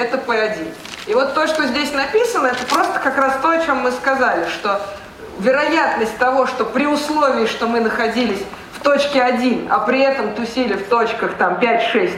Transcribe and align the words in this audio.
это 0.00 0.16
P1. 0.16 0.74
И 1.06 1.14
вот 1.14 1.34
то, 1.34 1.46
что 1.46 1.66
здесь 1.66 1.92
написано, 1.92 2.48
это 2.48 2.64
просто 2.66 2.98
как 2.98 3.16
раз 3.16 3.36
то, 3.42 3.50
о 3.50 3.64
чем 3.64 3.78
мы 3.78 3.90
сказали, 3.92 4.46
что 4.48 4.80
вероятность 5.38 6.16
того, 6.18 6.46
что 6.46 6.64
при 6.64 6.86
условии, 6.86 7.46
что 7.46 7.66
мы 7.66 7.80
находились 7.80 8.42
в 8.74 8.82
точке 8.82 9.22
1, 9.22 9.68
а 9.70 9.80
при 9.80 10.00
этом 10.00 10.34
тусили 10.34 10.74
в 10.74 10.88
точках 10.88 11.34
там 11.34 11.58
5, 11.58 11.82
6, 11.82 12.14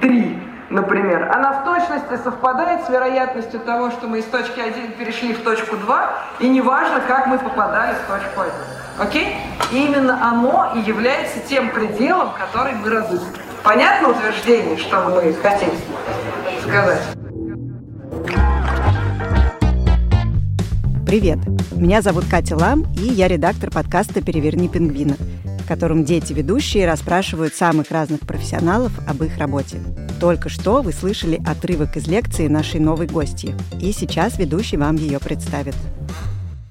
3, 0.00 0.42
например, 0.70 1.30
она 1.32 1.52
в 1.52 1.64
точности 1.64 2.22
совпадает 2.22 2.86
с 2.86 2.88
вероятностью 2.88 3.60
того, 3.60 3.90
что 3.90 4.06
мы 4.06 4.20
из 4.20 4.24
точки 4.24 4.60
1 4.60 4.92
перешли 4.92 5.34
в 5.34 5.42
точку 5.42 5.76
2, 5.76 6.12
и 6.40 6.48
неважно, 6.48 7.00
как 7.06 7.26
мы 7.26 7.38
попадали 7.38 7.94
в 7.94 8.10
точку 8.10 8.40
1. 8.40 8.52
Окей? 8.98 9.36
И 9.70 9.86
именно 9.86 10.18
оно 10.28 10.72
и 10.74 10.80
является 10.80 11.40
тем 11.40 11.70
пределом, 11.70 12.32
который 12.38 12.72
мы 12.72 12.90
разыскиваем. 12.90 13.48
Понятно 13.62 14.10
утверждение, 14.10 14.76
что 14.76 15.00
мы 15.02 15.32
хотим 15.34 15.70
сказать? 16.62 17.17
Привет! 21.08 21.38
Меня 21.72 22.02
зовут 22.02 22.24
Катя 22.30 22.54
Лам, 22.54 22.84
и 22.94 23.00
я 23.00 23.28
редактор 23.28 23.70
подкаста 23.70 24.20
«Переверни 24.20 24.68
пингвина», 24.68 25.16
в 25.58 25.66
котором 25.66 26.04
дети-ведущие 26.04 26.86
расспрашивают 26.86 27.54
самых 27.54 27.90
разных 27.90 28.26
профессионалов 28.26 28.92
об 29.08 29.22
их 29.22 29.38
работе. 29.38 29.78
Только 30.20 30.50
что 30.50 30.82
вы 30.82 30.92
слышали 30.92 31.40
отрывок 31.46 31.96
из 31.96 32.06
лекции 32.08 32.46
нашей 32.46 32.80
новой 32.80 33.06
гости, 33.06 33.54
и 33.80 33.92
сейчас 33.92 34.38
ведущий 34.38 34.76
вам 34.76 34.96
ее 34.96 35.18
представит. 35.18 35.74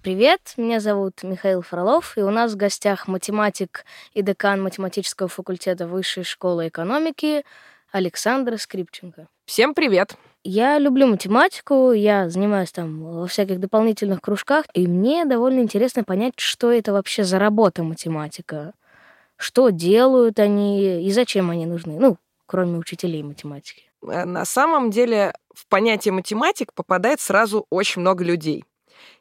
Привет, 0.03 0.53
меня 0.55 0.81
зовут 0.81 1.23
Михаил 1.23 1.63
Фролов, 1.63 2.15
и 2.15 2.21
у 2.21 2.30
нас 2.30 2.53
в 2.53 2.58
гостях 2.58 3.08
математик 3.08 3.85
и 4.13 4.21
декан 4.21 4.61
математического 4.61 5.30
факультета 5.30 5.88
Высшей 5.88 6.23
школы 6.23 6.67
экономики 6.67 7.43
Александр 7.91 8.59
Скрипченко. 8.59 9.30
Всем 9.47 9.73
привет! 9.73 10.15
Я 10.49 10.79
люблю 10.79 11.07
математику, 11.07 11.91
я 11.91 12.29
занимаюсь 12.29 12.71
там 12.71 13.03
во 13.03 13.27
всяких 13.27 13.59
дополнительных 13.59 14.21
кружках, 14.21 14.63
и 14.73 14.87
мне 14.87 15.25
довольно 15.25 15.59
интересно 15.59 16.05
понять, 16.05 16.35
что 16.37 16.71
это 16.71 16.93
вообще 16.93 17.25
за 17.25 17.37
работа 17.37 17.83
математика, 17.83 18.71
что 19.35 19.71
делают 19.71 20.39
они 20.39 21.05
и 21.05 21.11
зачем 21.11 21.49
они 21.49 21.65
нужны, 21.65 21.99
ну, 21.99 22.17
кроме 22.45 22.77
учителей 22.77 23.23
математики. 23.23 23.91
Э, 24.03 24.23
на 24.23 24.45
самом 24.45 24.89
деле 24.89 25.33
в 25.53 25.67
понятие 25.67 26.13
математик 26.13 26.71
попадает 26.73 27.19
сразу 27.19 27.65
очень 27.69 27.99
много 27.99 28.23
людей. 28.23 28.63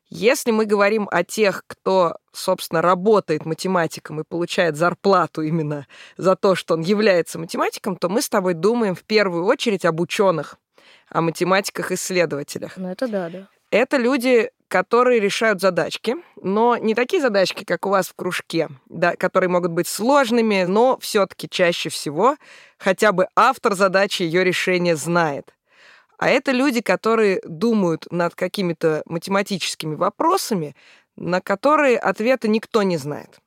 Если 0.09 0.53
мы 0.53 0.65
говорим 0.65 1.09
о 1.11 1.25
тех, 1.25 1.65
кто, 1.67 2.19
собственно, 2.31 2.83
работает 2.83 3.45
математиком 3.45 4.21
и 4.21 4.25
получает 4.25 4.77
зарплату 4.77 5.43
именно 5.43 5.89
за 6.17 6.37
то, 6.37 6.55
что 6.55 6.75
он 6.75 6.83
является 6.83 7.41
математиком, 7.41 7.97
то 7.97 8.09
мы 8.09 8.23
с 8.23 8.29
тобой 8.29 8.55
думаем 8.55 8.95
в 8.95 9.03
первую 9.03 9.45
очередь 9.45 9.85
об 9.85 9.99
ученых, 9.99 10.57
о 11.09 11.21
математиках-исследователях. 11.21 12.77
Ну, 12.77 12.89
это 12.89 13.09
да, 13.09 13.29
да. 13.29 13.49
Это 13.71 13.97
люди, 13.97 14.51
которые 14.69 15.21
решают 15.21 15.61
задачки, 15.61 16.17
но 16.43 16.77
не 16.77 16.95
такие 16.95 17.21
задачки, 17.21 17.65
как 17.65 17.87
у 17.87 17.91
вас 17.91 18.09
в 18.09 18.15
кружке, 18.15 18.69
да, 18.89 19.15
которые 19.17 19.51
могут 19.51 19.73
быть 19.73 19.89
сложными, 19.89 20.65
но 20.65 20.99
все-таки 21.01 21.49
чаще 21.49 21.89
всего 21.89 22.37
хотя 22.79 23.13
бы 23.13 23.29
автор 23.37 23.75
задачи 23.75 24.23
ее 24.23 24.45
решения 24.45 24.97
знает. 24.97 25.55
А 26.19 26.29
это 26.29 26.53
люди, 26.53 26.81
которые 26.81 27.41
думают 27.45 28.07
над 28.11 28.35
какими-то 28.35 29.03
математическими 29.07 29.95
вопросами, 29.95 30.75
на 31.17 31.41
которые 31.41 31.99
ответа 31.99 32.49
никто 32.49 32.83
не 32.83 32.97
знает. 32.97 33.39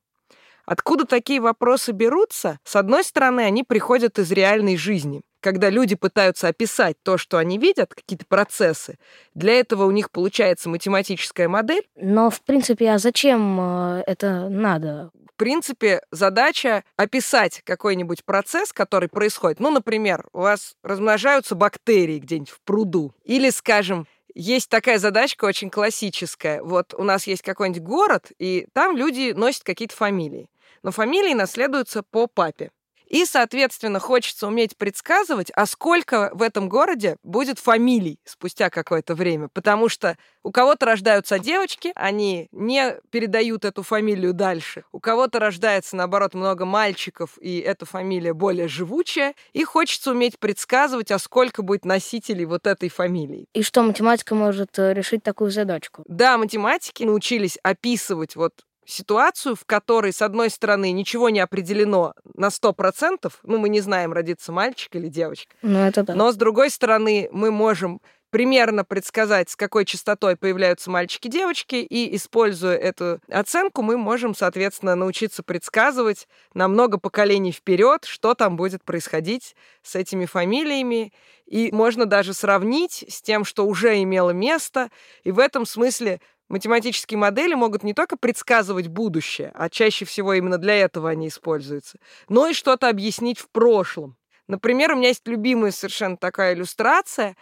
Откуда 0.65 1.05
такие 1.05 1.41
вопросы 1.41 1.91
берутся? 1.91 2.59
С 2.63 2.75
одной 2.75 3.03
стороны, 3.03 3.41
они 3.41 3.63
приходят 3.63 4.19
из 4.19 4.31
реальной 4.31 4.77
жизни 4.77 5.21
когда 5.39 5.69
люди 5.69 5.95
пытаются 5.95 6.47
описать 6.47 6.97
то, 7.03 7.17
что 7.17 7.37
они 7.37 7.57
видят, 7.57 7.93
какие-то 7.93 8.25
процессы, 8.25 8.97
для 9.33 9.53
этого 9.59 9.85
у 9.85 9.91
них 9.91 10.11
получается 10.11 10.69
математическая 10.69 11.47
модель. 11.47 11.87
Но, 11.95 12.29
в 12.29 12.41
принципе, 12.41 12.91
а 12.91 12.97
зачем 12.97 13.59
э, 13.59 14.03
это 14.07 14.49
надо? 14.49 15.11
В 15.33 15.37
принципе, 15.39 16.01
задача 16.11 16.83
описать 16.97 17.61
какой-нибудь 17.63 18.25
процесс, 18.25 18.73
который 18.73 19.07
происходит. 19.07 19.59
Ну, 19.61 19.69
например, 19.71 20.27
у 20.33 20.41
вас 20.41 20.75
размножаются 20.83 21.55
бактерии 21.55 22.19
где-нибудь 22.19 22.49
в 22.49 22.59
пруду. 22.61 23.13
Или, 23.23 23.49
скажем, 23.49 24.05
есть 24.35 24.69
такая 24.69 24.99
задачка 24.99 25.45
очень 25.45 25.69
классическая. 25.69 26.61
Вот 26.61 26.93
у 26.93 27.03
нас 27.03 27.25
есть 27.25 27.41
какой-нибудь 27.41 27.81
город, 27.81 28.31
и 28.37 28.67
там 28.73 28.97
люди 28.97 29.31
носят 29.35 29.63
какие-то 29.63 29.95
фамилии. 29.95 30.49
Но 30.83 30.91
фамилии 30.91 31.33
наследуются 31.33 32.03
по 32.03 32.27
папе. 32.27 32.71
И, 33.09 33.25
соответственно, 33.25 33.99
хочется 33.99 34.47
уметь 34.47 34.77
предсказывать, 34.77 35.51
а 35.55 35.65
сколько 35.65 36.29
в 36.33 36.41
этом 36.41 36.69
городе 36.69 37.17
будет 37.23 37.59
фамилий 37.59 38.19
спустя 38.23 38.69
какое-то 38.69 39.15
время. 39.15 39.49
Потому 39.51 39.89
что 39.89 40.15
у 40.43 40.51
кого-то 40.51 40.85
рождаются 40.85 41.39
девочки, 41.39 41.91
они 41.95 42.47
не 42.51 42.95
передают 43.09 43.65
эту 43.65 43.83
фамилию 43.83 44.33
дальше. 44.33 44.83
У 44.91 44.99
кого-то 44.99 45.39
рождается, 45.39 45.95
наоборот, 45.95 46.33
много 46.33 46.65
мальчиков, 46.65 47.37
и 47.41 47.59
эта 47.59 47.85
фамилия 47.85 48.33
более 48.33 48.67
живучая. 48.67 49.33
И 49.53 49.63
хочется 49.63 50.11
уметь 50.11 50.39
предсказывать, 50.39 51.11
а 51.11 51.19
сколько 51.19 51.63
будет 51.63 51.85
носителей 51.85 52.45
вот 52.45 52.67
этой 52.67 52.89
фамилии. 52.89 53.47
И 53.53 53.63
что 53.63 53.81
математика 53.81 54.35
может 54.35 54.77
э, 54.77 54.93
решить 54.93 55.23
такую 55.23 55.51
задачку? 55.51 56.03
Да, 56.07 56.37
математики 56.37 57.03
научились 57.03 57.57
описывать 57.63 58.35
вот 58.35 58.53
ситуацию, 58.89 59.55
в 59.55 59.65
которой, 59.65 60.11
с 60.11 60.21
одной 60.21 60.49
стороны, 60.49 60.91
ничего 60.91 61.29
не 61.29 61.39
определено 61.39 62.13
на 62.33 62.47
100%, 62.47 63.31
ну, 63.43 63.57
мы 63.57 63.69
не 63.69 63.81
знаем, 63.81 64.13
родится 64.13 64.51
мальчик 64.51 64.95
или 64.95 65.07
девочка. 65.07 65.55
Ну, 65.61 65.79
это 65.79 66.03
да. 66.03 66.15
Но, 66.15 66.31
с 66.31 66.35
другой 66.35 66.69
стороны, 66.69 67.29
мы 67.31 67.51
можем 67.51 68.01
примерно 68.29 68.83
предсказать, 68.83 69.49
с 69.49 69.55
какой 69.55 69.85
частотой 69.85 70.35
появляются 70.35 70.91
мальчики-девочки, 70.91 71.75
и, 71.75 72.15
используя 72.15 72.77
эту 72.77 73.19
оценку, 73.27 73.81
мы 73.81 73.97
можем, 73.97 74.35
соответственно, 74.35 74.95
научиться 74.95 75.43
предсказывать 75.43 76.27
на 76.53 76.67
много 76.67 76.99
поколений 76.99 77.51
вперед, 77.51 78.05
что 78.05 78.35
там 78.35 78.55
будет 78.55 78.83
происходить 78.83 79.55
с 79.81 79.95
этими 79.95 80.25
фамилиями. 80.25 81.11
И 81.45 81.71
можно 81.71 82.05
даже 82.05 82.33
сравнить 82.33 83.03
с 83.09 83.21
тем, 83.23 83.43
что 83.43 83.65
уже 83.65 84.01
имело 84.01 84.29
место. 84.29 84.91
И 85.23 85.31
в 85.31 85.39
этом 85.39 85.65
смысле 85.65 86.21
Математические 86.49 87.19
модели 87.19 87.53
могут 87.53 87.83
не 87.83 87.93
только 87.93 88.17
предсказывать 88.17 88.87
будущее, 88.87 89.51
а 89.53 89.69
чаще 89.69 90.05
всего 90.05 90.33
именно 90.33 90.57
для 90.57 90.75
этого 90.75 91.09
они 91.09 91.27
используются, 91.27 91.99
но 92.27 92.47
и 92.47 92.53
что-то 92.53 92.89
объяснить 92.89 93.39
в 93.39 93.49
прошлом. 93.49 94.17
Например, 94.47 94.91
у 94.91 94.95
меня 94.95 95.09
есть 95.09 95.27
любимая 95.27 95.71
совершенно 95.71 96.17
такая 96.17 96.55
иллюстрация. 96.55 97.37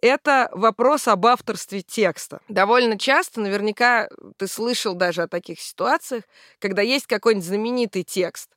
Это 0.00 0.48
вопрос 0.52 1.08
об 1.08 1.26
авторстве 1.26 1.82
текста. 1.82 2.40
Довольно 2.48 2.96
часто, 2.96 3.40
наверняка, 3.40 4.08
ты 4.36 4.46
слышал 4.46 4.94
даже 4.94 5.22
о 5.22 5.28
таких 5.28 5.60
ситуациях, 5.60 6.22
когда 6.60 6.82
есть 6.82 7.08
какой-нибудь 7.08 7.46
знаменитый 7.46 8.04
текст, 8.04 8.50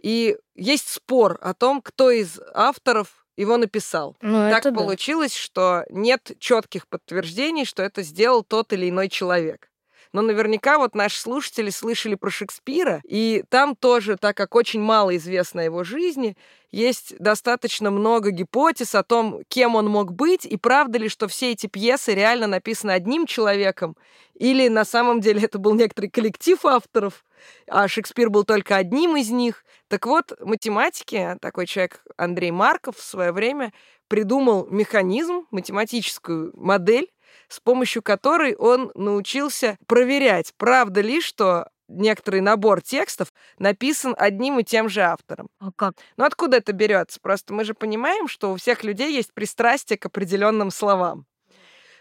и 0.00 0.36
есть 0.54 0.88
спор 0.88 1.36
о 1.42 1.52
том, 1.52 1.82
кто 1.82 2.12
из 2.12 2.40
авторов 2.54 3.26
его 3.38 3.56
написал. 3.56 4.16
Ну, 4.20 4.50
так 4.50 4.74
получилось, 4.74 5.32
да. 5.32 5.38
что 5.38 5.84
нет 5.90 6.32
четких 6.38 6.88
подтверждений, 6.88 7.64
что 7.64 7.82
это 7.82 8.02
сделал 8.02 8.42
тот 8.42 8.72
или 8.72 8.90
иной 8.90 9.08
человек. 9.08 9.70
Но 10.12 10.22
наверняка 10.22 10.78
вот 10.78 10.94
наши 10.94 11.20
слушатели 11.20 11.70
слышали 11.70 12.14
про 12.14 12.30
Шекспира, 12.30 13.00
и 13.04 13.44
там 13.48 13.76
тоже, 13.76 14.16
так 14.16 14.36
как 14.36 14.54
очень 14.54 14.80
мало 14.80 15.16
известно 15.16 15.62
о 15.62 15.64
его 15.64 15.84
жизни, 15.84 16.36
есть 16.70 17.18
достаточно 17.18 17.90
много 17.90 18.30
гипотез 18.30 18.94
о 18.94 19.02
том, 19.02 19.42
кем 19.48 19.74
он 19.74 19.88
мог 19.88 20.12
быть, 20.12 20.44
и 20.44 20.56
правда 20.56 20.98
ли, 20.98 21.08
что 21.08 21.28
все 21.28 21.52
эти 21.52 21.66
пьесы 21.66 22.14
реально 22.14 22.46
написаны 22.46 22.92
одним 22.92 23.26
человеком, 23.26 23.96
или 24.34 24.68
на 24.68 24.84
самом 24.84 25.20
деле 25.20 25.42
это 25.42 25.58
был 25.58 25.74
некоторый 25.74 26.10
коллектив 26.10 26.64
авторов, 26.64 27.24
а 27.66 27.88
Шекспир 27.88 28.30
был 28.30 28.44
только 28.44 28.76
одним 28.76 29.16
из 29.16 29.30
них. 29.30 29.64
Так 29.88 30.06
вот, 30.06 30.32
математики, 30.40 31.36
такой 31.40 31.66
человек 31.66 32.02
Андрей 32.16 32.50
Марков 32.50 32.96
в 32.96 33.02
свое 33.02 33.32
время 33.32 33.72
придумал 34.08 34.66
механизм, 34.66 35.46
математическую 35.50 36.52
модель, 36.54 37.08
с 37.48 37.60
помощью 37.60 38.02
которой 38.02 38.54
он 38.54 38.92
научился 38.94 39.78
проверять, 39.86 40.52
правда 40.56 41.00
ли, 41.00 41.20
что 41.20 41.68
некоторый 41.88 42.40
набор 42.40 42.82
текстов 42.82 43.32
написан 43.58 44.14
одним 44.18 44.58
и 44.58 44.64
тем 44.64 44.88
же 44.88 45.00
автором. 45.00 45.48
А 45.58 45.72
как? 45.72 45.94
Ну 46.16 46.24
откуда 46.24 46.58
это 46.58 46.72
берется? 46.72 47.18
Просто 47.20 47.54
мы 47.54 47.64
же 47.64 47.74
понимаем, 47.74 48.28
что 48.28 48.52
у 48.52 48.56
всех 48.56 48.84
людей 48.84 49.12
есть 49.12 49.32
пристрастие 49.32 49.98
к 49.98 50.06
определенным 50.06 50.70
словам. 50.70 51.26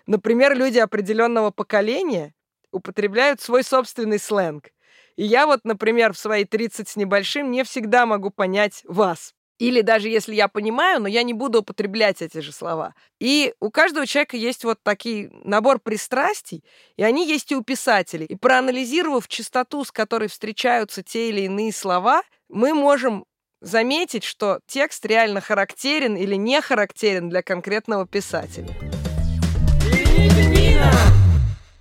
Например, 0.06 0.56
люди 0.56 0.78
определенного 0.78 1.52
поколения 1.52 2.34
употребляют 2.72 3.42
свой 3.42 3.64
собственный 3.64 4.20
сленг. 4.20 4.70
И 5.16 5.24
я 5.24 5.48
вот, 5.48 5.62
например, 5.64 6.14
в 6.14 6.18
свои 6.18 6.46
30 6.46 6.88
с 6.88 6.96
небольшим 6.96 7.50
не 7.50 7.64
всегда 7.64 8.06
могу 8.06 8.30
понять 8.30 8.84
вас. 8.86 9.34
Или 9.60 9.82
даже 9.82 10.10
если 10.10 10.36
я 10.36 10.48
понимаю, 10.48 11.02
но 11.02 11.08
я 11.08 11.24
не 11.24 11.34
буду 11.34 11.60
употреблять 11.60 12.22
эти 12.22 12.40
же 12.40 12.52
слова. 12.52 12.94
И 13.20 13.54
у 13.60 13.72
каждого 13.72 14.06
человека 14.06 14.38
есть 14.38 14.64
вот 14.64 14.82
такой 14.84 15.32
набор 15.44 15.80
пристрастий, 15.80 16.64
и 16.96 17.04
они 17.04 17.28
есть 17.28 17.52
и 17.52 17.56
у 17.56 17.64
писателей. 17.64 18.26
И 18.26 18.36
проанализировав 18.36 19.28
частоту, 19.28 19.84
с 19.84 19.92
которой 19.92 20.30
встречаются 20.30 21.02
те 21.02 21.30
или 21.30 21.42
иные 21.42 21.74
слова, 21.74 22.22
мы 22.50 22.74
можем 22.74 23.26
заметить, 23.62 24.24
что 24.24 24.60
текст 24.68 25.06
реально 25.06 25.42
характерен 25.42 26.16
или 26.16 26.36
не 26.36 26.62
характерен 26.62 27.30
для 27.30 27.42
конкретного 27.42 28.06
писателя. 28.06 28.68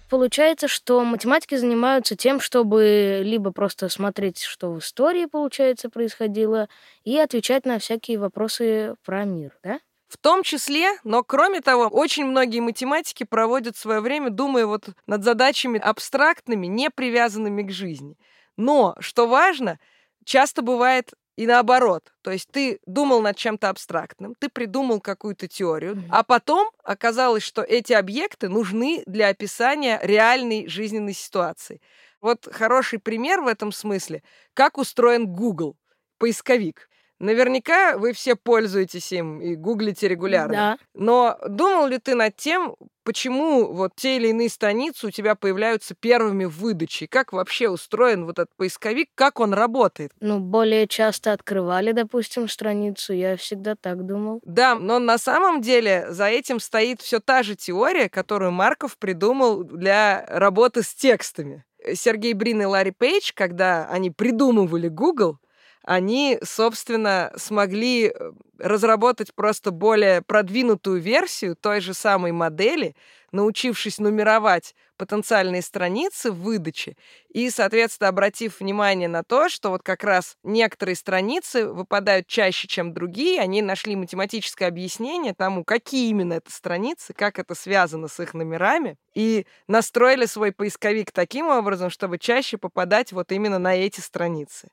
Получается, 0.09 0.69
что 0.69 1.03
математики 1.05 1.57
занимаются 1.57 2.15
тем, 2.15 2.39
чтобы 2.41 3.23
либо 3.25 3.51
просто 3.51 3.89
смотреть, 3.89 4.41
что 4.43 4.71
в 4.73 4.79
истории, 4.79 5.27
получается, 5.27 5.91
происходило, 5.91 6.69
и 7.03 7.19
отвечать 7.19 7.67
на 7.67 7.79
всякие 7.81 8.19
вопросы 8.19 8.95
про 9.05 9.25
мир, 9.25 9.59
да? 9.65 9.81
В 10.09 10.17
том 10.19 10.45
числе, 10.45 10.93
но 11.03 11.25
кроме 11.25 11.61
того, 11.61 11.89
очень 11.89 12.25
многие 12.25 12.61
математики 12.61 13.25
проводят 13.25 13.77
свое 13.77 14.01
время, 14.01 14.31
думая 14.31 14.67
вот 14.67 14.89
над 15.09 15.25
задачами 15.25 15.81
абстрактными, 15.81 16.67
не 16.69 16.91
привязанными 16.91 17.65
к 17.65 17.73
жизни. 17.73 18.17
Но, 18.57 18.95
что 19.01 19.27
важно, 19.27 19.81
часто 20.25 20.63
бывает 20.63 21.13
и 21.37 21.47
наоборот. 21.47 22.13
То 22.23 22.31
есть 22.31 22.49
ты 22.51 22.81
думал 22.87 23.21
над 23.21 23.37
чем-то 23.37 23.69
абстрактным, 23.69 24.35
ты 24.39 24.49
придумал 24.49 25.01
какую-то 25.01 25.47
теорию, 25.49 26.03
а 26.11 26.23
потом 26.23 26.71
оказалось, 26.83 27.43
что 27.43 27.63
эти 27.63 27.93
объекты 27.93 28.49
нужны 28.49 29.03
для 29.07 29.29
описания 29.29 30.01
реальной 30.03 30.67
жизненной 30.67 31.13
ситуации. 31.15 31.81
Вот 32.21 32.49
хороший 32.51 32.99
пример 32.99 33.43
в 33.43 33.47
этом 33.47 33.71
смысле, 33.71 34.23
как 34.55 34.79
устроен 34.79 35.27
Google, 35.27 35.77
поисковик. 36.19 36.89
Наверняка 37.19 37.97
вы 37.97 38.13
все 38.13 38.37
пользуетесь 38.37 39.11
им 39.13 39.41
и 39.41 39.55
гуглите 39.55 40.07
регулярно. 40.09 40.53
Да. 40.53 40.79
Но 40.95 41.39
думал 41.49 41.87
ли 41.87 41.99
ты 41.99 42.15
над 42.15 42.37
тем, 42.37 42.77
почему 43.05 43.73
вот 43.73 43.93
те 43.97 44.17
или 44.17 44.29
иные 44.29 44.51
страницы 44.51 45.07
у 45.07 45.11
тебя 45.11 45.35
появляются 45.35 45.95
первыми 45.95 46.45
в 46.45 46.59
выдаче? 46.59 47.07
Как 47.09 47.33
вообще 47.33 47.71
устроен 47.71 48.27
вот 48.27 48.39
этот 48.39 48.55
поисковик? 48.57 49.09
Как 49.15 49.41
он 49.41 49.55
работает? 49.55 50.13
Ну, 50.21 50.41
более 50.41 50.87
часто 50.87 51.33
открывали, 51.33 51.93
допустим, 51.93 52.49
страницу. 52.49 53.15
Я 53.15 53.37
всегда 53.37 53.77
так 53.77 54.05
думал. 54.05 54.41
Да, 54.45 54.75
но 54.75 54.99
на 54.99 55.17
самом 55.17 55.63
деле 55.63 56.07
за 56.11 56.27
этим 56.27 56.61
стоит 56.61 57.01
все 57.01 57.21
та 57.21 57.43
же 57.43 57.57
теория, 57.57 58.11
которую 58.11 58.53
Марков 58.53 58.99
придумал 58.99 59.65
для 59.65 60.27
работы 60.29 60.83
с 60.83 60.95
текстами. 60.95 61.65
Сергей 61.95 62.35
Брин 62.35 62.63
и 62.63 62.65
Ларри 62.65 62.91
Пейдж, 62.91 63.31
когда 63.35 63.87
они 63.89 64.11
придумывали 64.11 64.89
Google, 64.89 65.39
они, 65.87 66.39
собственно, 66.43 67.33
смогли 67.37 68.09
э, 68.09 68.33
разработать 68.59 69.33
просто 69.35 69.71
более 69.71 70.21
продвинутую 70.21 71.01
версию 71.01 71.55
той 71.55 71.81
же 71.81 71.95
самой 71.95 72.33
модели, 72.33 72.97
научившись 73.31 73.99
нумеровать 73.99 74.75
потенциальные 74.97 75.63
страницы 75.63 76.33
в 76.33 76.41
выдаче 76.41 76.97
и, 77.29 77.51
соответственно, 77.51 78.09
обратив 78.09 78.59
внимание 78.59 79.09
на 79.09 79.23
то, 79.23 79.49
что 79.49 79.71
вот 79.71 79.85
как 79.85 80.03
раз 80.03 80.37
некоторые 80.43 80.97
страницы 80.97 81.69
выпадают 81.69 82.27
чаще, 82.27 82.67
чем 82.67 82.93
другие, 82.93 83.41
они 83.41 83.63
нашли 83.63 83.95
математическое 83.95 84.67
объяснение 84.67 85.35
тому, 85.35 85.65
какие 85.65 86.09
именно 86.09 86.35
это 86.35 86.51
страницы, 86.51 87.15
как 87.15 87.39
это 87.39 87.55
связано 87.55 88.09
с 88.09 88.19
их 88.19 88.35
номерами, 88.35 88.97
и 89.15 89.47
настроили 89.69 90.27
свой 90.27 90.51
поисковик 90.51 91.13
таким 91.13 91.47
образом, 91.47 91.91
чтобы 91.91 92.19
чаще 92.19 92.59
попадать 92.59 93.13
вот 93.13 93.31
именно 93.31 93.61
на 93.61 93.77
эти 93.77 94.01
страницы. 94.01 94.69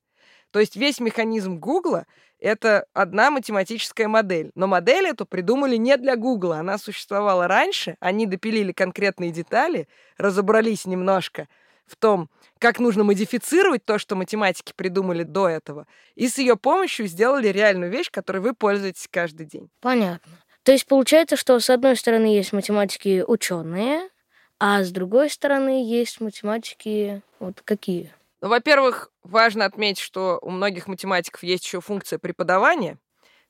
То 0.53 0.59
есть 0.59 0.75
весь 0.75 0.99
механизм 0.99 1.57
Гугла— 1.57 2.05
это 2.39 2.85
одна 2.93 3.31
математическая 3.31 4.07
модель. 4.07 4.51
Но 4.53 4.67
модель 4.67 5.07
эту 5.07 5.25
придумали 5.25 5.77
не 5.77 5.97
для 5.97 6.15
Гугла. 6.15 6.57
Она 6.57 6.77
существовала 6.77 7.47
раньше, 7.47 7.97
они 7.99 8.27
допилили 8.27 8.71
конкретные 8.71 9.31
детали, 9.31 9.87
разобрались 10.15 10.85
немножко 10.85 11.47
в 11.87 11.95
том, 11.95 12.29
как 12.59 12.79
нужно 12.79 13.03
модифицировать 13.03 13.83
то, 13.83 13.97
что 13.97 14.15
математики 14.15 14.73
придумали 14.75 15.23
до 15.23 15.49
этого, 15.49 15.87
и 16.13 16.29
с 16.29 16.37
ее 16.37 16.55
помощью 16.55 17.07
сделали 17.07 17.47
реальную 17.47 17.91
вещь, 17.91 18.11
которой 18.11 18.37
вы 18.37 18.53
пользуетесь 18.53 19.07
каждый 19.09 19.47
день. 19.47 19.69
Понятно. 19.81 20.31
То 20.61 20.71
есть 20.71 20.85
получается, 20.85 21.35
что 21.35 21.59
с 21.59 21.69
одной 21.69 21.95
стороны 21.95 22.27
есть 22.27 22.53
математики 22.53 23.23
ученые, 23.27 24.07
а 24.59 24.83
с 24.83 24.91
другой 24.91 25.31
стороны 25.31 25.83
есть 25.83 26.21
математики 26.21 27.23
вот 27.39 27.61
какие? 27.65 28.13
Ну, 28.43 28.49
во-первых, 28.49 29.09
важно 29.23 29.63
отметить, 29.63 30.03
что 30.03 30.37
у 30.41 30.49
многих 30.49 30.87
математиков 30.87 31.43
есть 31.43 31.63
еще 31.63 31.79
функция 31.79 32.19
преподавания. 32.19 32.97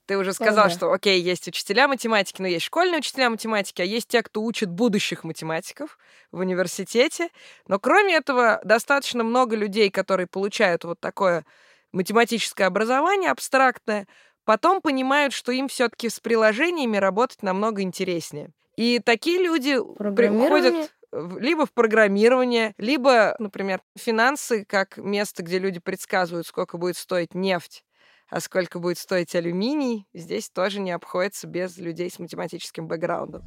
Ты 0.06 0.20
уже 0.20 0.34
сказал, 0.34 0.70
что, 0.70 0.92
окей, 0.92 1.20
есть 1.20 1.48
учителя 1.48 1.88
математики, 1.88 2.40
но 2.44 2.48
есть 2.48 2.66
школьные 2.66 3.00
учителя 3.00 3.32
математики, 3.32 3.82
а 3.82 3.86
есть 3.86 4.08
те, 4.08 4.22
кто 4.22 4.44
учит 4.44 4.70
будущих 4.70 5.24
математиков 5.24 5.98
в 6.32 6.38
университете. 6.42 7.30
Но 7.68 7.80
кроме 7.80 8.14
этого, 8.14 8.62
достаточно 8.64 9.24
много 9.24 9.56
людей, 9.56 9.90
которые 9.90 10.28
получают 10.28 10.84
вот 10.84 11.00
такое 11.00 11.44
математическое 11.92 12.66
образование 12.66 13.32
абстрактное, 13.32 14.08
потом 14.46 14.80
понимают, 14.80 15.34
что 15.34 15.52
им 15.52 15.70
все-таки 15.70 16.08
с 16.08 16.20
приложениями 16.20 16.98
работать 16.98 17.42
намного 17.42 17.82
интереснее. 17.82 18.52
И 18.78 19.00
такие 19.00 19.42
люди 19.42 19.80
приходят 20.16 20.92
либо 21.40 21.66
в 21.66 21.74
программирование, 21.74 22.74
либо, 22.78 23.36
например, 23.40 23.82
финансы 23.98 24.66
как 24.66 24.98
место, 24.98 25.44
где 25.44 25.60
люди 25.60 25.80
предсказывают, 25.80 26.48
сколько 26.48 26.78
будет 26.78 26.98
стоить 26.98 27.36
нефть, 27.36 27.84
а 28.30 28.40
сколько 28.40 28.80
будет 28.80 28.98
стоить 28.98 29.36
алюминий, 29.36 30.08
здесь 30.14 30.50
тоже 30.50 30.80
не 30.80 30.92
обходится 30.92 31.48
без 31.48 31.78
людей 31.78 32.10
с 32.10 32.20
математическим 32.20 32.88
бэкграундом. 32.88 33.44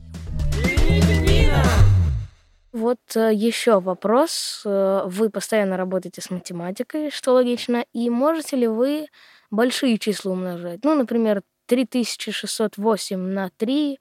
Вот 2.73 3.01
э, 3.17 3.33
еще 3.33 3.81
вопрос. 3.81 4.63
Э, 4.67 5.05
вы 5.07 5.31
постоянно 5.31 5.79
работаете 5.79 6.21
с 6.21 6.29
математикой, 6.31 7.11
что 7.11 7.33
логично, 7.33 7.87
и 7.95 8.11
можете 8.11 8.57
ли 8.57 8.69
вы 8.69 9.07
большие 9.51 9.99
числа 9.99 10.33
умножать? 10.33 10.81
Ну, 10.85 10.95
например, 10.95 11.43
3608 11.67 13.19
на 13.19 13.51
3 13.57 13.99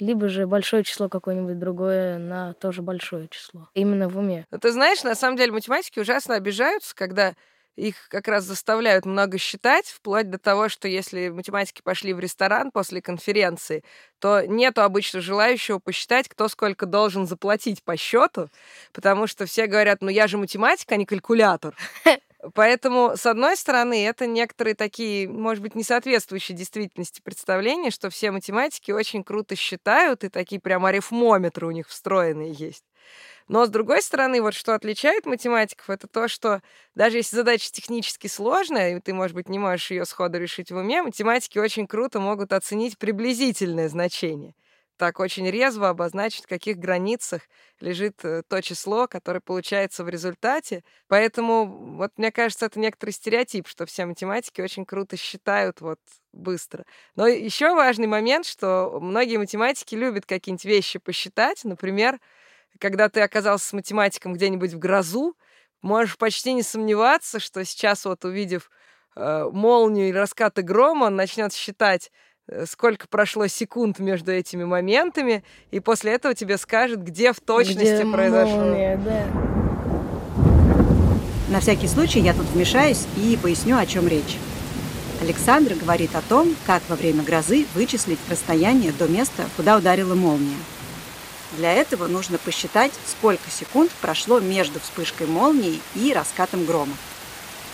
либо 0.00 0.28
же 0.28 0.46
большое 0.46 0.84
число 0.84 1.08
какое-нибудь 1.08 1.58
другое 1.58 2.18
на 2.18 2.54
тоже 2.54 2.82
большое 2.82 3.28
число. 3.28 3.68
Именно 3.74 4.08
в 4.08 4.18
уме. 4.18 4.46
Но 4.50 4.58
ты 4.58 4.72
знаешь, 4.72 5.02
на 5.02 5.14
самом 5.14 5.36
деле 5.36 5.52
математики 5.52 5.98
ужасно 5.98 6.34
обижаются, 6.34 6.94
когда 6.94 7.34
их 7.76 8.08
как 8.08 8.28
раз 8.28 8.44
заставляют 8.44 9.06
много 9.06 9.38
считать, 9.38 9.86
вплоть 9.86 10.28
до 10.28 10.38
того, 10.38 10.68
что 10.68 10.88
если 10.88 11.28
математики 11.28 11.80
пошли 11.82 12.12
в 12.12 12.20
ресторан 12.20 12.70
после 12.70 13.00
конференции, 13.00 13.84
то 14.18 14.46
нету 14.46 14.82
обычно 14.82 15.20
желающего 15.20 15.78
посчитать, 15.78 16.28
кто 16.28 16.48
сколько 16.48 16.86
должен 16.86 17.26
заплатить 17.26 17.82
по 17.82 17.96
счету, 17.96 18.48
потому 18.92 19.26
что 19.26 19.46
все 19.46 19.66
говорят, 19.66 20.02
ну 20.02 20.08
я 20.08 20.26
же 20.26 20.36
математик, 20.36 20.90
а 20.92 20.96
не 20.96 21.06
калькулятор. 21.06 21.74
Поэтому, 22.54 23.12
с 23.16 23.26
одной 23.26 23.54
стороны, 23.56 24.06
это 24.06 24.26
некоторые 24.26 24.74
такие, 24.74 25.28
может 25.28 25.62
быть, 25.62 25.74
не 25.74 25.82
соответствующие 25.84 26.56
действительности 26.56 27.20
представления, 27.22 27.90
что 27.90 28.08
все 28.08 28.30
математики 28.30 28.90
очень 28.92 29.22
круто 29.24 29.56
считают, 29.56 30.24
и 30.24 30.30
такие 30.30 30.58
прям 30.58 30.86
арифмометры 30.86 31.66
у 31.66 31.70
них 31.70 31.88
встроенные 31.88 32.52
есть. 32.52 32.84
Но, 33.48 33.66
с 33.66 33.68
другой 33.70 34.02
стороны, 34.02 34.42
вот 34.42 34.54
что 34.54 34.74
отличает 34.74 35.26
математиков, 35.26 35.90
это 35.90 36.06
то, 36.08 36.28
что 36.28 36.62
даже 36.94 37.18
если 37.18 37.36
задача 37.36 37.70
технически 37.72 38.28
сложная, 38.28 38.96
и 38.96 39.00
ты, 39.00 39.14
может 39.14 39.34
быть, 39.34 39.48
не 39.48 39.58
можешь 39.58 39.90
ее 39.90 40.04
сходу 40.06 40.38
решить 40.38 40.70
в 40.72 40.76
уме, 40.76 41.02
математики 41.02 41.58
очень 41.58 41.86
круто 41.86 42.20
могут 42.20 42.52
оценить 42.52 42.98
приблизительное 42.98 43.88
значение 43.88 44.54
так 45.00 45.18
очень 45.18 45.48
резво 45.50 45.88
обозначить, 45.88 46.44
в 46.44 46.46
каких 46.46 46.76
границах 46.76 47.40
лежит 47.80 48.22
э, 48.22 48.42
то 48.46 48.60
число, 48.60 49.08
которое 49.08 49.40
получается 49.40 50.04
в 50.04 50.10
результате. 50.10 50.84
Поэтому, 51.08 51.96
вот 51.96 52.12
мне 52.18 52.30
кажется, 52.30 52.66
это 52.66 52.78
некоторый 52.78 53.12
стереотип, 53.12 53.66
что 53.66 53.86
все 53.86 54.04
математики 54.04 54.60
очень 54.60 54.84
круто 54.84 55.16
считают 55.16 55.80
вот 55.80 55.98
быстро. 56.34 56.84
Но 57.16 57.26
еще 57.26 57.74
важный 57.74 58.08
момент, 58.08 58.44
что 58.44 58.98
многие 59.00 59.38
математики 59.38 59.94
любят 59.94 60.26
какие-нибудь 60.26 60.66
вещи 60.66 60.98
посчитать. 60.98 61.64
Например, 61.64 62.20
когда 62.78 63.08
ты 63.08 63.22
оказался 63.22 63.68
с 63.68 63.72
математиком 63.72 64.34
где-нибудь 64.34 64.74
в 64.74 64.78
грозу, 64.78 65.34
можешь 65.80 66.18
почти 66.18 66.52
не 66.52 66.62
сомневаться, 66.62 67.40
что 67.40 67.64
сейчас 67.64 68.04
вот 68.04 68.26
увидев 68.26 68.70
э, 69.16 69.48
молнию 69.50 70.10
и 70.10 70.12
раскаты 70.12 70.60
грома, 70.60 71.06
он 71.06 71.16
начнет 71.16 71.54
считать 71.54 72.12
сколько 72.66 73.06
прошло 73.08 73.46
секунд 73.46 73.98
между 73.98 74.32
этими 74.32 74.64
моментами, 74.64 75.42
и 75.70 75.80
после 75.80 76.12
этого 76.12 76.34
тебе 76.34 76.58
скажет, 76.58 77.02
где 77.02 77.32
в 77.32 77.40
точности 77.40 78.02
где 78.02 78.12
произошло. 78.12 78.56
Молния, 78.56 79.00
да. 79.04 79.26
На 81.48 81.60
всякий 81.60 81.88
случай 81.88 82.20
я 82.20 82.32
тут 82.32 82.46
вмешаюсь 82.46 83.06
и 83.16 83.38
поясню, 83.40 83.76
о 83.76 83.86
чем 83.86 84.06
речь. 84.06 84.38
Александр 85.20 85.74
говорит 85.74 86.14
о 86.14 86.22
том, 86.22 86.54
как 86.66 86.82
во 86.88 86.96
время 86.96 87.22
грозы 87.22 87.66
вычислить 87.74 88.18
расстояние 88.30 88.92
до 88.92 89.06
места, 89.06 89.44
куда 89.56 89.76
ударила 89.76 90.14
молния. 90.14 90.56
Для 91.56 91.72
этого 91.72 92.06
нужно 92.06 92.38
посчитать, 92.38 92.92
сколько 93.04 93.50
секунд 93.50 93.90
прошло 94.00 94.38
между 94.38 94.78
вспышкой 94.80 95.26
молнии 95.26 95.80
и 95.96 96.12
раскатом 96.12 96.64
грома. 96.64 96.92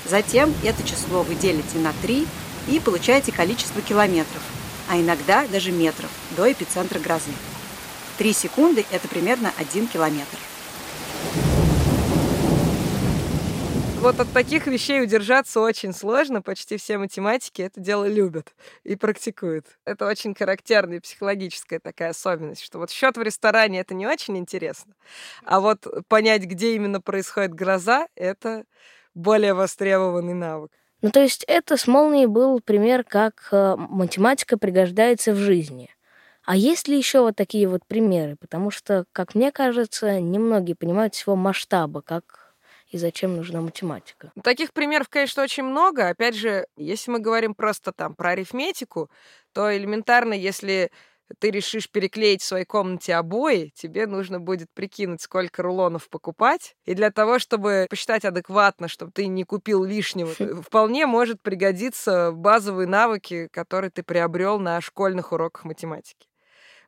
Затем 0.07 0.53
это 0.65 0.83
число 0.83 1.23
вы 1.23 1.35
делите 1.35 1.79
на 1.79 1.93
3 2.03 2.27
и 2.69 2.81
получаете 2.81 3.33
количество 3.33 3.83
километров, 3.83 4.43
а 4.89 4.99
иногда 4.99 5.47
даже 5.47 5.73
метров 5.73 6.11
до 6.37 6.51
эпицентра 6.51 6.99
грозы. 6.99 7.33
Три 8.19 8.33
секунды– 8.33 8.85
это 8.91 9.09
примерно 9.09 9.53
один 9.59 9.87
километр. 9.87 10.39
вот 14.07 14.21
от 14.21 14.33
таких 14.33 14.69
вещей 14.69 15.03
удержаться 15.03 15.59
очень 15.59 15.93
сложно. 15.93 16.41
Почти 16.41 16.77
все 16.77 16.97
математики 16.97 17.63
это 17.63 17.81
дело 17.81 18.07
любят 18.07 18.55
и 18.85 18.95
практикуют. 18.95 19.67
Это 19.85 20.07
очень 20.07 20.33
характерная 20.33 21.01
психологическая 21.01 21.81
такая 21.81 22.11
особенность, 22.11 22.63
что 22.63 22.79
вот 22.79 22.93
счет 22.93 23.17
в 23.17 23.23
ресторане 23.23 23.81
это 23.81 23.95
не 23.95 24.07
очень 24.07 24.39
интересно, 24.39 24.95
а 25.45 25.59
вот 25.59 25.89
понять, 26.07 26.45
где 26.45 26.77
именно 26.77 27.01
происходит 27.01 27.53
гроза, 27.53 28.07
это 28.15 28.65
более 29.15 29.55
востребованный 29.55 30.35
навык. 30.35 30.71
Ну, 31.07 31.13
то 31.13 31.21
есть 31.21 31.45
это 31.47 31.77
с 31.77 31.87
молнией 31.87 32.27
был 32.27 32.59
пример, 32.59 33.05
как 33.05 33.51
э, 33.53 33.77
математика 33.77 34.59
пригождается 34.59 35.35
в 35.35 35.37
жизни. 35.37 35.89
А 36.45 36.57
есть 36.57 36.89
ли 36.89 36.97
еще 36.97 37.21
вот 37.21 37.37
такие 37.37 37.69
вот 37.69 37.87
примеры? 37.87 38.35
Потому 38.35 38.73
что, 38.73 39.05
как 39.13 39.37
мне 39.37 39.53
кажется, 39.53 40.19
немногие 40.19 40.75
понимают 40.75 41.15
всего 41.15 41.37
масштаба, 41.37 42.03
как 42.03 42.57
и 42.89 42.99
зачем 42.99 43.37
нужна 43.37 43.61
математика. 43.61 44.33
Таких 44.43 44.73
примеров, 44.73 45.09
конечно, 45.09 45.45
очень 45.45 45.63
много. 45.63 46.09
Опять 46.09 46.35
же, 46.35 46.67
если 46.77 47.13
мы 47.13 47.21
говорим 47.21 47.55
просто 47.55 47.93
там 47.93 48.17
про 48.17 48.31
арифметику, 48.31 49.09
то 49.53 49.77
элементарно, 49.77 50.35
если 50.35 50.91
ты 51.39 51.51
решишь 51.51 51.91
переклеить 51.91 52.43
в 52.43 52.47
своей 52.47 52.65
комнате 52.65 53.15
обои, 53.15 53.73
тебе 53.75 54.07
нужно 54.07 54.41
будет 54.41 54.71
прикинуть, 54.73 55.23
сколько 55.23 55.63
рулонов 55.63 56.09
покупать. 56.09 56.77
И 56.85 56.95
для 56.95 57.11
того, 57.11 57.39
чтобы 57.39 57.87
посчитать 57.91 58.25
адекватно, 58.25 58.89
чтобы 58.89 59.13
ты 59.13 59.27
не 59.27 59.45
купил 59.45 59.85
лишнего, 59.85 60.33
э, 60.39 60.55
вполне 60.63 61.07
может 61.07 61.43
пригодиться 61.43 62.33
базовые 62.33 62.87
навыки, 62.87 63.49
которые 63.53 63.91
ты 63.91 64.03
приобрел 64.03 64.59
на 64.59 64.81
школьных 64.81 65.33
уроках 65.33 65.65
математики. 65.65 66.29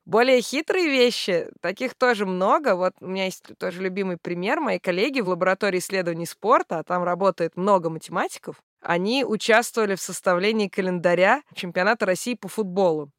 Более 0.04 0.40
хитрые 0.40 0.88
вещи, 0.88 1.49
таких 1.61 1.95
тоже 1.95 2.25
много. 2.25 2.76
Вот 2.76 2.95
у 3.00 3.07
меня 3.07 3.26
есть 3.26 3.45
тоже 3.59 3.83
любимый 3.83 4.16
пример. 4.16 4.59
Мои 4.59 4.78
коллеги 4.78 5.21
в 5.21 5.28
лаборатории 5.28 5.80
исследований 5.80 6.25
спорта, 6.25 6.78
а 6.78 6.83
там 6.83 7.04
работает 7.04 7.57
много 7.59 7.90
математиков, 7.90 8.57
они 8.80 9.25
участвовали 9.25 9.97
в 9.97 10.00
составлении 10.00 10.68
календаря 10.68 11.42
чемпионата 11.54 12.07
России 12.07 12.35
по 12.35 12.49
футболу. 12.49 13.11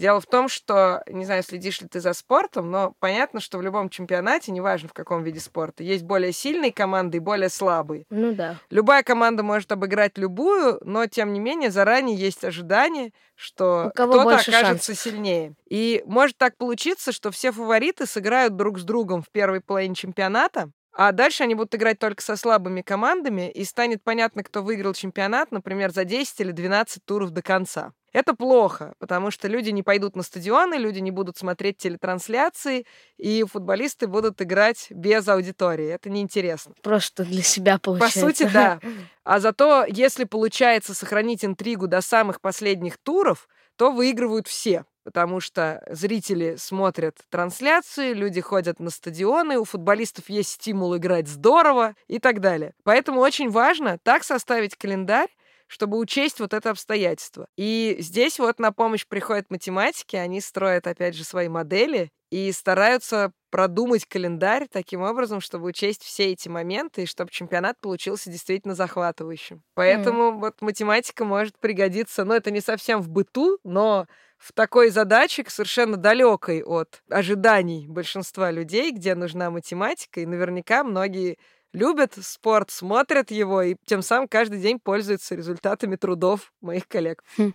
Дело 0.00 0.18
в 0.20 0.26
том, 0.26 0.48
что, 0.48 1.02
не 1.06 1.26
знаю, 1.26 1.42
следишь 1.42 1.82
ли 1.82 1.86
ты 1.86 2.00
за 2.00 2.14
спортом, 2.14 2.70
но 2.70 2.94
понятно, 3.00 3.38
что 3.38 3.58
в 3.58 3.62
любом 3.62 3.90
чемпионате, 3.90 4.50
неважно 4.50 4.88
в 4.88 4.94
каком 4.94 5.22
виде 5.22 5.40
спорта, 5.40 5.82
есть 5.82 6.04
более 6.04 6.32
сильные 6.32 6.72
команды 6.72 7.18
и 7.18 7.20
более 7.20 7.50
слабые. 7.50 8.06
Ну 8.08 8.32
да. 8.32 8.56
Любая 8.70 9.02
команда 9.02 9.42
может 9.42 9.70
обыграть 9.72 10.16
любую, 10.16 10.80
но 10.84 11.06
тем 11.06 11.34
не 11.34 11.40
менее 11.40 11.70
заранее 11.70 12.16
есть 12.16 12.44
ожидание, 12.46 13.12
что 13.34 13.90
кто-то 13.94 14.22
окажется 14.22 14.52
шансов. 14.52 14.98
сильнее. 14.98 15.52
И 15.68 16.02
может 16.06 16.38
так 16.38 16.56
получиться, 16.56 17.12
что 17.12 17.30
все 17.30 17.52
фавориты 17.52 18.06
сыграют 18.06 18.56
друг 18.56 18.78
с 18.78 18.84
другом 18.84 19.22
в 19.22 19.28
первой 19.30 19.60
половине 19.60 19.94
чемпионата, 19.94 20.70
а 20.92 21.12
дальше 21.12 21.44
они 21.44 21.54
будут 21.54 21.74
играть 21.74 21.98
только 21.98 22.22
со 22.22 22.36
слабыми 22.36 22.82
командами, 22.82 23.50
и 23.50 23.64
станет 23.64 24.02
понятно, 24.02 24.42
кто 24.42 24.62
выиграл 24.62 24.94
чемпионат, 24.94 25.52
например, 25.52 25.92
за 25.92 26.04
10 26.04 26.40
или 26.40 26.52
12 26.52 27.04
туров 27.04 27.30
до 27.30 27.42
конца. 27.42 27.92
Это 28.12 28.34
плохо, 28.34 28.94
потому 28.98 29.30
что 29.30 29.46
люди 29.46 29.70
не 29.70 29.84
пойдут 29.84 30.16
на 30.16 30.22
стадионы, 30.22 30.74
люди 30.74 30.98
не 30.98 31.12
будут 31.12 31.36
смотреть 31.36 31.76
телетрансляции, 31.76 32.84
и 33.18 33.44
футболисты 33.44 34.08
будут 34.08 34.42
играть 34.42 34.88
без 34.90 35.28
аудитории. 35.28 35.86
Это 35.86 36.10
неинтересно. 36.10 36.74
Просто 36.82 37.24
для 37.24 37.42
себя 37.42 37.78
получается. 37.78 38.20
По 38.20 38.26
сути, 38.26 38.50
да. 38.52 38.80
А 39.22 39.38
зато, 39.38 39.84
если 39.86 40.24
получается 40.24 40.92
сохранить 40.92 41.44
интригу 41.44 41.86
до 41.86 42.00
самых 42.00 42.40
последних 42.40 42.98
туров, 42.98 43.48
то 43.76 43.92
выигрывают 43.92 44.48
все 44.48 44.84
потому 45.04 45.40
что 45.40 45.82
зрители 45.90 46.56
смотрят 46.56 47.16
трансляции, 47.30 48.12
люди 48.12 48.40
ходят 48.40 48.80
на 48.80 48.90
стадионы, 48.90 49.58
у 49.58 49.64
футболистов 49.64 50.28
есть 50.28 50.50
стимул 50.50 50.96
играть 50.96 51.28
здорово 51.28 51.94
и 52.08 52.18
так 52.18 52.40
далее. 52.40 52.74
Поэтому 52.84 53.20
очень 53.20 53.50
важно 53.50 53.98
так 53.98 54.24
составить 54.24 54.76
календарь, 54.76 55.28
чтобы 55.70 55.98
учесть 55.98 56.40
вот 56.40 56.52
это 56.52 56.70
обстоятельство. 56.70 57.46
И 57.56 57.96
здесь 58.00 58.40
вот 58.40 58.58
на 58.58 58.72
помощь 58.72 59.06
приходят 59.06 59.50
математики, 59.50 60.16
они 60.16 60.40
строят, 60.40 60.88
опять 60.88 61.14
же, 61.14 61.22
свои 61.22 61.48
модели 61.48 62.10
и 62.32 62.50
стараются 62.50 63.32
продумать 63.50 64.04
календарь 64.04 64.66
таким 64.70 65.02
образом, 65.02 65.40
чтобы 65.40 65.66
учесть 65.66 66.02
все 66.02 66.32
эти 66.32 66.48
моменты, 66.48 67.04
и 67.04 67.06
чтобы 67.06 67.30
чемпионат 67.30 67.80
получился 67.80 68.30
действительно 68.30 68.74
захватывающим. 68.74 69.62
Поэтому 69.74 70.30
mm. 70.30 70.40
вот 70.40 70.60
математика 70.60 71.24
может 71.24 71.56
пригодиться, 71.58 72.24
ну, 72.24 72.34
это 72.34 72.50
не 72.50 72.60
совсем 72.60 73.00
в 73.00 73.08
быту, 73.08 73.58
но 73.62 74.06
в 74.38 74.52
такой 74.52 74.90
задаче, 74.90 75.44
совершенно 75.46 75.96
далекой 75.96 76.62
от 76.64 77.00
ожиданий 77.08 77.86
большинства 77.88 78.50
людей, 78.50 78.90
где 78.90 79.14
нужна 79.14 79.50
математика, 79.50 80.20
и 80.20 80.26
наверняка 80.26 80.82
многие 80.82 81.38
любят 81.72 82.14
спорт, 82.20 82.70
смотрят 82.70 83.30
его 83.30 83.62
и 83.62 83.76
тем 83.84 84.02
самым 84.02 84.28
каждый 84.28 84.60
день 84.60 84.78
пользуются 84.78 85.34
результатами 85.34 85.96
трудов 85.96 86.52
моих 86.60 86.88
коллег. 86.88 87.22
Хм. 87.36 87.52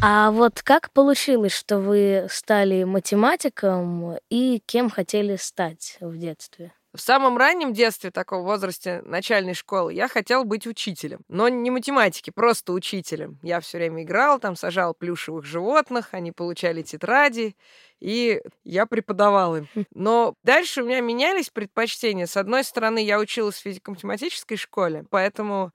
А 0.00 0.30
вот 0.30 0.62
как 0.62 0.92
получилось, 0.92 1.52
что 1.52 1.78
вы 1.80 2.26
стали 2.30 2.84
математиком 2.84 4.16
и 4.30 4.62
кем 4.64 4.90
хотели 4.90 5.34
стать 5.34 5.96
в 6.00 6.16
детстве? 6.16 6.72
В 6.98 7.00
самом 7.00 7.38
раннем 7.38 7.72
детстве, 7.72 8.10
таком 8.10 8.42
возрасте 8.42 9.02
начальной 9.04 9.54
школы, 9.54 9.94
я 9.94 10.08
хотел 10.08 10.42
быть 10.42 10.66
учителем. 10.66 11.20
Но 11.28 11.48
не 11.48 11.70
математики, 11.70 12.30
просто 12.30 12.72
учителем. 12.72 13.38
Я 13.40 13.60
все 13.60 13.78
время 13.78 14.02
играл, 14.02 14.40
там 14.40 14.56
сажал 14.56 14.94
плюшевых 14.94 15.44
животных, 15.44 16.08
они 16.10 16.32
получали 16.32 16.82
тетради, 16.82 17.54
и 18.00 18.42
я 18.64 18.84
преподавал 18.84 19.58
им. 19.58 19.68
Хм. 19.76 19.84
Но 19.94 20.34
дальше 20.42 20.82
у 20.82 20.86
меня 20.86 21.00
менялись 21.00 21.50
предпочтения. 21.50 22.26
С 22.26 22.36
одной 22.36 22.64
стороны, 22.64 22.98
я 22.98 23.20
училась 23.20 23.54
в 23.54 23.62
физико-математической 23.62 24.56
школе, 24.56 25.04
поэтому 25.08 25.70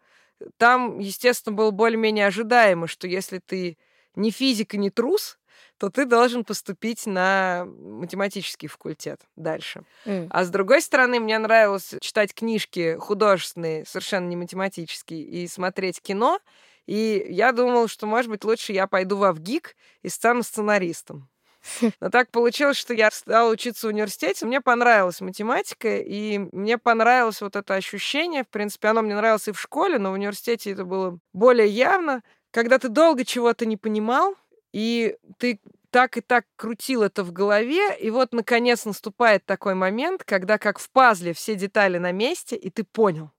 там, 0.58 1.00
естественно, 1.00 1.56
было 1.56 1.72
более-менее 1.72 2.28
ожидаемо, 2.28 2.86
что 2.88 3.08
если 3.08 3.40
ты 3.40 3.78
не 4.16 4.30
физик 4.30 4.74
и 4.74 4.78
не 4.78 4.90
трус, 4.90 5.38
то 5.78 5.90
ты 5.90 6.06
должен 6.06 6.44
поступить 6.44 7.06
на 7.06 7.66
математический 7.66 8.68
факультет 8.68 9.22
дальше. 9.36 9.84
Mm. 10.06 10.28
А 10.30 10.44
с 10.44 10.50
другой 10.50 10.82
стороны, 10.82 11.20
мне 11.20 11.38
нравилось 11.38 11.96
читать 12.02 12.34
книжки 12.34 12.98
художественные, 13.00 13.86
совершенно 13.86 14.28
не 14.28 14.36
математические, 14.36 15.24
и 15.24 15.48
смотреть 15.48 16.02
кино. 16.02 16.40
И 16.86 17.26
я 17.30 17.52
думал, 17.52 17.88
что, 17.88 18.06
может 18.06 18.30
быть, 18.30 18.44
лучше 18.44 18.74
я 18.74 18.88
пойду 18.88 19.18
в 19.18 19.32
ВГИК 19.32 19.76
и 20.02 20.10
стану 20.10 20.44
сценаристом. 20.44 21.30
Но 22.00 22.10
так 22.10 22.30
получилось, 22.32 22.78
что 22.78 22.94
я 22.94 23.10
стала 23.12 23.52
учиться 23.52 23.88
в 23.88 23.90
университете. 23.90 24.46
Мне 24.46 24.62
понравилась 24.62 25.22
математика, 25.22 25.98
и 25.98 26.40
мне 26.52 26.78
понравилось 26.78 27.42
вот 27.42 27.56
это 27.56 27.76
ощущение. 27.76 28.44
В 28.44 28.50
принципе, 28.50 28.90
оно 28.90 29.02
мне 29.02 29.16
нравилось 29.16 29.48
и 29.48 29.52
в 29.52 29.60
школе, 29.60 30.00
но 30.00 30.12
в 30.12 30.14
университете 30.14 30.72
это 30.72 30.86
было 30.86 31.20
более 31.34 31.68
явно. 31.68 32.22
Когда 32.52 32.78
ты 32.78 32.90
долго 32.90 33.26
чего-то 33.26 33.66
не 33.66 33.78
понимал, 33.78 34.36
и 34.74 35.16
ты 35.38 35.60
так 35.92 36.18
и 36.18 36.22
так 36.22 36.46
крутил 36.56 37.04
это 37.04 37.24
в 37.24 37.32
голове, 37.32 37.96
и 37.98 38.10
вот, 38.10 38.34
наконец, 38.34 38.84
наступает 38.84 39.46
такой 39.46 39.76
момент, 39.76 40.24
когда, 40.24 40.58
как 40.58 40.80
в 40.80 40.90
пазле, 40.90 41.34
все 41.34 41.56
детали 41.56 42.00
на 42.00 42.12
месте, 42.12 42.56
и 42.56 42.72
ты 42.72 42.84
понял. 42.84 43.32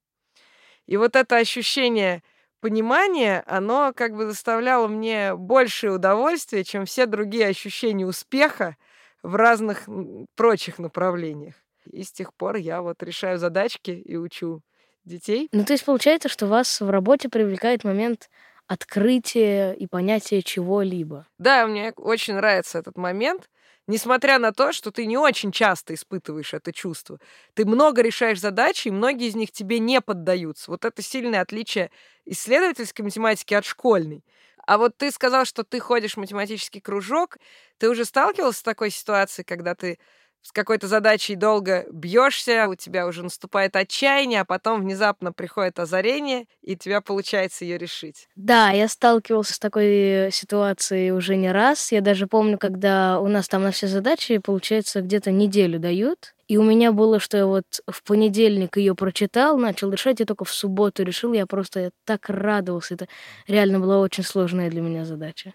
И 0.87 0.97
вот 0.97 1.17
это 1.17 1.37
ощущение 1.37 2.23
понимания, 2.61 3.43
оно 3.47 3.93
как 3.95 4.14
бы 4.14 4.26
заставляло 4.26 4.87
мне 4.87 5.35
большее 5.35 5.93
удовольствие, 5.93 6.62
чем 6.62 6.87
все 6.87 7.07
другие 7.07 7.49
ощущения 7.49 8.07
успеха 8.07 8.76
в 9.23 9.35
разных 9.35 9.88
прочих 10.37 10.79
направлениях. 10.79 11.57
И 11.91 12.05
с 12.05 12.12
тех 12.12 12.33
пор 12.33 12.57
я 12.57 12.83
вот 12.83 13.03
решаю 13.03 13.38
задачки 13.38 13.91
и 13.91 14.17
учу 14.17 14.62
детей. 15.05 15.49
Ну, 15.53 15.64
то 15.64 15.73
есть 15.73 15.85
получается, 15.85 16.29
что 16.29 16.47
вас 16.47 16.81
в 16.81 16.88
работе 16.88 17.29
привлекает 17.29 17.85
момент 17.85 18.31
открытие 18.66 19.76
и 19.76 19.87
понятие 19.87 20.42
чего-либо. 20.42 21.26
Да, 21.38 21.66
мне 21.66 21.92
очень 21.97 22.35
нравится 22.35 22.78
этот 22.78 22.97
момент. 22.97 23.49
Несмотря 23.87 24.38
на 24.38 24.52
то, 24.52 24.73
что 24.73 24.90
ты 24.90 25.04
не 25.04 25.18
очень 25.18 25.52
часто 25.52 25.92
испытываешь 25.92 26.54
это 26.54 26.73
чувство. 26.73 27.18
Ты 27.52 27.66
много 27.66 28.00
решаешь 28.00 28.40
задачи, 28.40 28.88
и 28.88 28.90
многие 28.90 29.28
из 29.28 29.35
них 29.35 29.52
тебе 29.52 29.78
не 29.78 30.00
поддаются. 30.00 30.71
Вот 30.71 30.87
это 30.87 31.02
сильное 31.02 31.42
отличие 31.42 31.90
исследовательской 32.25 33.04
математики 33.04 33.52
от 33.52 33.66
школьной. 33.66 34.25
А 34.66 34.78
вот 34.78 34.97
ты 34.97 35.11
сказал, 35.11 35.44
что 35.44 35.64
ты 35.64 35.80
ходишь 35.80 36.14
в 36.14 36.16
математический 36.21 36.80
кружок. 36.80 37.37
Ты 37.76 37.90
уже 37.90 38.06
сталкивался 38.06 38.61
с 38.61 38.62
такой 38.62 38.88
ситуацией, 38.90 39.44
когда 39.44 39.75
ты 39.75 39.99
с 40.45 40.53
какой-то 40.53 40.89
задачей 40.89 41.37
долго 41.37 41.87
бьешься, 41.91 42.69
у 42.69 42.75
тебя 42.75 43.07
уже 43.07 43.23
наступает 43.23 43.75
отчаяние, 43.77 44.43
а 44.43 44.45
потом 44.45 44.83
внезапно 44.83 45.33
приходит 45.33 45.79
озарение, 45.79 46.45
и 46.61 46.75
у 46.75 46.77
тебя 46.77 47.01
получается 47.01 47.65
ее 47.65 47.79
решить. 47.79 48.29
Да, 48.37 48.71
я 48.71 48.89
сталкивался 48.89 49.55
с 49.55 49.59
такой 49.59 50.29
ситуацией 50.31 51.13
уже 51.13 51.37
не 51.37 51.51
раз. 51.51 51.93
Я 51.93 52.03
даже 52.03 52.27
помню, 52.27 52.59
когда 52.59 53.19
у 53.21 53.29
нас 53.29 53.49
там 53.49 53.63
на 53.63 53.71
все 53.71 53.87
задачи, 53.87 54.37
получается, 54.37 55.01
где-то 55.01 55.31
неделю 55.31 55.79
дают. 55.79 56.35
И 56.47 56.59
у 56.59 56.63
меня 56.63 56.93
было, 56.93 57.21
что 57.21 57.39
я 57.39 57.47
вот 57.47 57.81
в 57.91 58.03
понедельник 58.03 58.77
ее 58.77 58.95
прочитал, 58.95 59.57
начал 59.57 59.91
решать, 59.91 60.21
и 60.21 60.27
только 60.27 60.45
в 60.45 60.51
субботу 60.51 61.03
решил. 61.05 61.33
Я 61.33 61.47
просто 61.47 61.81
я 61.81 61.91
так 62.05 62.29
радовался. 62.29 62.95
Это 62.95 63.09
реально 63.47 63.81
была 63.81 63.99
очень 63.99 64.25
сложная 64.25 64.69
для 64.69 64.83
меня 64.83 65.07
задача. 65.07 65.55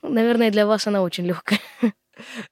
Наверное, 0.00 0.52
для 0.52 0.64
вас 0.64 0.86
она 0.86 1.02
очень 1.02 1.26
легкая. 1.26 1.58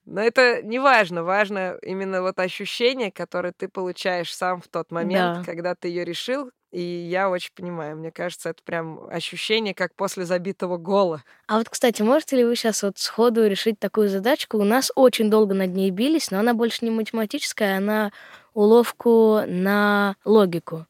Но 0.04 0.20
это 0.20 0.62
не 0.62 0.78
важно. 0.78 1.23
Важно 1.23 1.76
именно 1.82 2.23
вот 2.23 2.38
ощущение, 2.38 3.11
которое 3.11 3.52
ты 3.56 3.68
получаешь 3.68 4.35
сам 4.35 4.61
в 4.61 4.68
тот 4.68 4.90
момент, 4.90 5.38
Да. 5.38 5.44
когда 5.44 5.75
ты 5.75 5.88
ее 5.88 6.04
решил. 6.04 6.50
И 6.73 6.80
я 6.82 7.30
очень 7.30 7.52
понимаю. 7.54 7.96
Мне 7.96 8.11
кажется, 8.11 8.50
это 8.50 8.62
прям 8.64 9.06
ощущение, 9.08 9.73
как 9.73 9.94
после 9.94 10.25
забитого 10.25 10.76
гола. 10.76 11.23
А 11.46 11.58
вот, 11.58 11.68
кстати, 11.70 12.02
можете 12.02 12.37
ли 12.37 12.44
вы 12.44 12.54
сейчас 12.56 12.82
вот 12.82 12.99
сходу 12.99 13.46
решить 13.46 13.78
такую 13.78 14.08
задачку? 14.08 14.58
У 14.58 14.64
нас 14.64 14.90
очень 14.94 15.30
долго 15.30 15.54
над 15.54 15.73
ней 15.75 15.90
бились, 15.90 16.30
но 16.30 16.38
она 16.40 16.54
больше 16.54 16.85
не 16.85 16.90
математическая, 16.90 17.78
она 17.78 18.12
уловку 18.52 19.40
на 19.46 20.16
логику. 20.25 20.87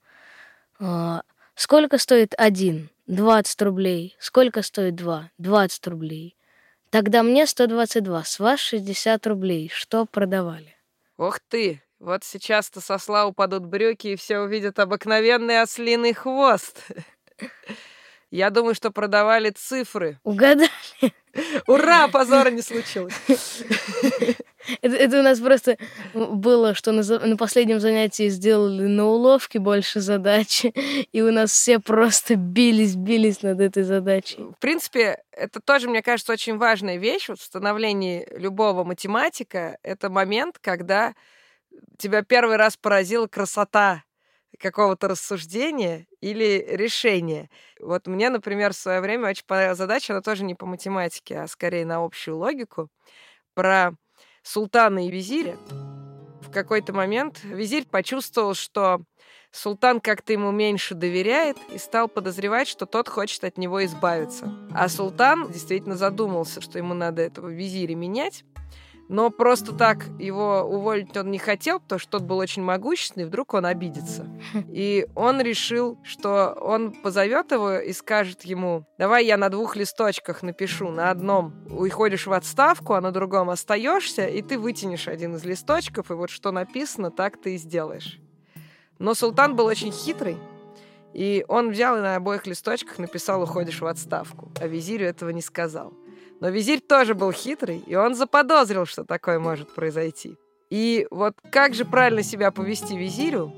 А, 0.80 1.22
Сколько 1.54 1.98
стоит 1.98 2.34
один? 2.36 2.90
20 3.06 3.62
рублей. 3.62 4.16
Сколько 4.18 4.62
стоит 4.62 4.94
два? 4.94 5.30
20 5.38 5.86
рублей. 5.86 6.35
Тогда 6.96 7.22
мне 7.22 7.46
122, 7.46 8.24
с 8.24 8.38
вас 8.38 8.58
60 8.58 9.26
рублей. 9.26 9.70
Что 9.70 10.06
продавали? 10.06 10.74
Ох 11.18 11.40
ты! 11.40 11.82
Вот 11.98 12.24
сейчас-то 12.24 12.80
со 12.80 12.96
сла 12.96 13.26
упадут 13.26 13.66
брюки, 13.66 14.06
и 14.06 14.16
все 14.16 14.38
увидят 14.38 14.78
обыкновенный 14.78 15.60
ослиный 15.60 16.14
хвост. 16.14 16.80
Я 18.30 18.48
думаю, 18.48 18.74
что 18.74 18.90
продавали 18.90 19.50
цифры. 19.50 20.18
Угадали? 20.24 20.70
Ура, 21.66 22.08
позора 22.08 22.50
не 22.50 22.62
случилось. 22.62 23.12
Это, 24.82 24.96
это 24.96 25.20
у 25.20 25.22
нас 25.22 25.40
просто 25.40 25.78
было, 26.14 26.74
что 26.74 26.92
на, 26.92 27.02
на 27.02 27.36
последнем 27.36 27.80
занятии 27.80 28.28
сделали 28.28 28.86
на 28.86 29.06
уловке 29.06 29.58
больше 29.58 30.00
задачи, 30.00 30.72
и 31.12 31.22
у 31.22 31.32
нас 31.32 31.50
все 31.50 31.78
просто 31.78 32.36
бились, 32.36 32.96
бились 32.96 33.42
над 33.42 33.60
этой 33.60 33.82
задачей. 33.82 34.38
В 34.38 34.58
принципе, 34.60 35.22
это 35.32 35.60
тоже, 35.60 35.88
мне 35.88 36.02
кажется, 36.02 36.32
очень 36.32 36.56
важная 36.56 36.96
вещь 36.96 37.28
вот 37.28 37.38
в 37.38 37.44
становлении 37.44 38.26
любого 38.36 38.84
математика. 38.84 39.78
Это 39.82 40.10
момент, 40.10 40.58
когда 40.60 41.14
тебя 41.98 42.22
первый 42.22 42.56
раз 42.56 42.76
поразила 42.76 43.26
красота 43.26 44.04
какого-то 44.58 45.08
рассуждения 45.08 46.06
или 46.20 46.64
решения. 46.68 47.50
Вот 47.80 48.06
мне, 48.06 48.30
например, 48.30 48.72
в 48.72 48.76
свое 48.76 49.00
время 49.00 49.28
очень 49.28 49.44
задача, 49.74 50.12
она 50.12 50.22
тоже 50.22 50.44
не 50.44 50.54
по 50.54 50.66
математике, 50.66 51.40
а 51.40 51.48
скорее 51.48 51.84
на 51.84 52.02
общую 52.02 52.38
логику, 52.38 52.88
про 53.54 53.92
султана 54.46 55.06
и 55.06 55.10
визиря. 55.10 55.58
В 56.40 56.50
какой-то 56.50 56.92
момент 56.92 57.42
визирь 57.42 57.86
почувствовал, 57.86 58.54
что 58.54 59.00
султан 59.50 60.00
как-то 60.00 60.32
ему 60.32 60.52
меньше 60.52 60.94
доверяет 60.94 61.56
и 61.72 61.78
стал 61.78 62.08
подозревать, 62.08 62.68
что 62.68 62.86
тот 62.86 63.08
хочет 63.08 63.42
от 63.44 63.58
него 63.58 63.84
избавиться. 63.84 64.54
А 64.72 64.88
султан 64.88 65.50
действительно 65.50 65.96
задумался, 65.96 66.60
что 66.60 66.78
ему 66.78 66.94
надо 66.94 67.22
этого 67.22 67.48
визиря 67.48 67.96
менять, 67.96 68.44
но 69.08 69.30
просто 69.30 69.72
так 69.72 70.06
его 70.18 70.62
уволить 70.62 71.16
он 71.16 71.30
не 71.30 71.38
хотел, 71.38 71.80
потому 71.80 71.98
что 71.98 72.12
тот 72.12 72.22
был 72.22 72.38
очень 72.38 72.62
могущественный, 72.62 73.26
вдруг 73.26 73.54
он 73.54 73.66
обидится. 73.66 74.26
И 74.68 75.06
он 75.14 75.40
решил, 75.40 75.98
что 76.02 76.56
он 76.60 76.92
позовет 76.92 77.52
его 77.52 77.78
и 77.78 77.92
скажет 77.92 78.42
ему, 78.42 78.84
давай 78.98 79.24
я 79.26 79.36
на 79.36 79.48
двух 79.48 79.76
листочках 79.76 80.42
напишу, 80.42 80.90
на 80.90 81.10
одном 81.10 81.54
уходишь 81.70 82.26
в 82.26 82.32
отставку, 82.32 82.94
а 82.94 83.00
на 83.00 83.12
другом 83.12 83.50
остаешься, 83.50 84.26
и 84.26 84.42
ты 84.42 84.58
вытянешь 84.58 85.08
один 85.08 85.36
из 85.36 85.44
листочков, 85.44 86.10
и 86.10 86.14
вот 86.14 86.30
что 86.30 86.50
написано, 86.50 87.10
так 87.10 87.40
ты 87.40 87.54
и 87.54 87.58
сделаешь. 87.58 88.18
Но 88.98 89.14
султан 89.14 89.56
был 89.56 89.66
очень 89.66 89.92
хитрый, 89.92 90.38
и 91.12 91.44
он 91.48 91.70
взял 91.70 91.96
и 91.96 92.00
на 92.00 92.16
обоих 92.16 92.46
листочках 92.46 92.98
написал 92.98 93.42
«Уходишь 93.42 93.80
в 93.80 93.86
отставку», 93.86 94.50
а 94.60 94.66
визирю 94.66 95.06
этого 95.06 95.30
не 95.30 95.42
сказал. 95.42 95.94
Но 96.40 96.50
визирь 96.50 96.80
тоже 96.80 97.14
был 97.14 97.32
хитрый, 97.32 97.78
и 97.86 97.94
он 97.94 98.14
заподозрил, 98.14 98.86
что 98.86 99.04
такое 99.04 99.38
может 99.38 99.74
произойти. 99.74 100.36
И 100.70 101.06
вот 101.10 101.34
как 101.50 101.74
же 101.74 101.84
правильно 101.84 102.22
себя 102.22 102.50
повести 102.50 102.96
визирю? 102.96 103.52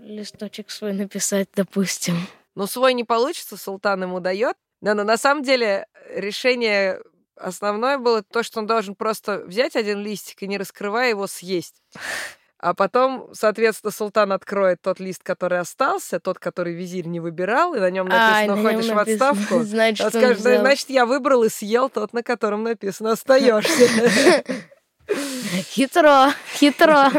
Листочек 0.00 0.70
свой 0.70 0.92
написать, 0.92 1.48
допустим. 1.54 2.16
Ну, 2.54 2.66
свой 2.66 2.94
не 2.94 3.04
получится, 3.04 3.56
султан 3.56 4.02
ему 4.02 4.20
дает. 4.20 4.56
Да, 4.80 4.94
но 4.94 5.04
на 5.04 5.16
самом 5.16 5.42
деле 5.42 5.86
решение 6.10 7.00
основное 7.36 7.98
было 7.98 8.22
то, 8.22 8.42
что 8.42 8.60
он 8.60 8.66
должен 8.66 8.94
просто 8.94 9.38
взять 9.46 9.76
один 9.76 10.00
листик 10.00 10.42
и, 10.42 10.46
не 10.46 10.58
раскрывая 10.58 11.10
его, 11.10 11.26
съесть. 11.26 11.82
А 12.64 12.72
потом, 12.72 13.28
соответственно, 13.34 13.90
султан 13.90 14.32
откроет 14.32 14.80
тот 14.80 14.98
лист, 14.98 15.22
который 15.22 15.58
остался, 15.58 16.18
тот, 16.18 16.38
который 16.38 16.72
визирь 16.72 17.06
не 17.06 17.20
выбирал, 17.20 17.74
и 17.74 17.78
на 17.78 17.90
нем 17.90 18.08
А, 18.10 18.46
написано 18.46 18.56
на 18.56 18.72
нем 18.72 18.76
«Ходишь 18.80 18.90
в 18.90 18.98
отставку». 18.98 19.58
Значит, 19.64 20.06
Он 20.06 20.10
скажет, 20.10 20.42
«Да, 20.42 20.50
взял. 20.50 20.60
значит, 20.62 20.88
я 20.88 21.04
выбрал 21.04 21.44
и 21.44 21.50
съел 21.50 21.90
тот, 21.90 22.14
на 22.14 22.22
котором 22.22 22.62
написано 22.62 23.12
«Остаешься». 23.12 24.42
Хитро, 25.74 26.32
хитро. 26.54 27.10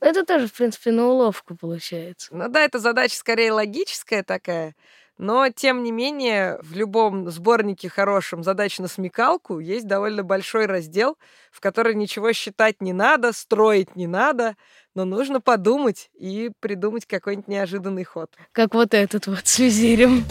Это 0.00 0.24
тоже, 0.26 0.48
в 0.48 0.52
принципе, 0.52 0.90
на 0.90 1.06
уловку 1.06 1.54
получается. 1.54 2.34
Ну 2.34 2.48
да, 2.48 2.62
эта 2.64 2.80
задача 2.80 3.14
скорее 3.14 3.52
логическая 3.52 4.24
такая, 4.24 4.74
но 5.18 5.48
тем 5.48 5.82
не 5.82 5.92
менее 5.92 6.58
в 6.62 6.74
любом 6.74 7.30
сборнике 7.30 7.88
хорошем 7.88 8.42
задач 8.42 8.78
на 8.78 8.88
смекалку 8.88 9.60
есть 9.60 9.86
довольно 9.86 10.22
большой 10.22 10.66
раздел, 10.66 11.16
в 11.52 11.60
который 11.60 11.94
ничего 11.94 12.32
считать 12.32 12.80
не 12.80 12.92
надо, 12.92 13.32
строить 13.32 13.94
не 13.96 14.06
надо, 14.06 14.56
но 14.94 15.04
нужно 15.04 15.40
подумать 15.40 16.10
и 16.14 16.50
придумать 16.60 17.06
какой-нибудь 17.06 17.48
неожиданный 17.48 18.04
ход. 18.04 18.30
Как 18.52 18.74
вот 18.74 18.94
этот 18.94 19.26
вот 19.26 19.46
с 19.46 19.58
визирем. 19.58 20.24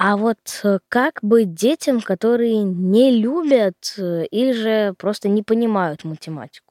А 0.00 0.16
вот 0.16 0.38
э, 0.62 0.78
как 0.88 1.18
быть 1.22 1.54
детям, 1.54 2.00
которые 2.00 2.62
не 2.62 3.10
любят 3.20 3.94
э, 3.98 4.26
или 4.26 4.52
же 4.52 4.94
просто 4.96 5.28
не 5.28 5.42
понимают 5.42 6.04
математику? 6.04 6.67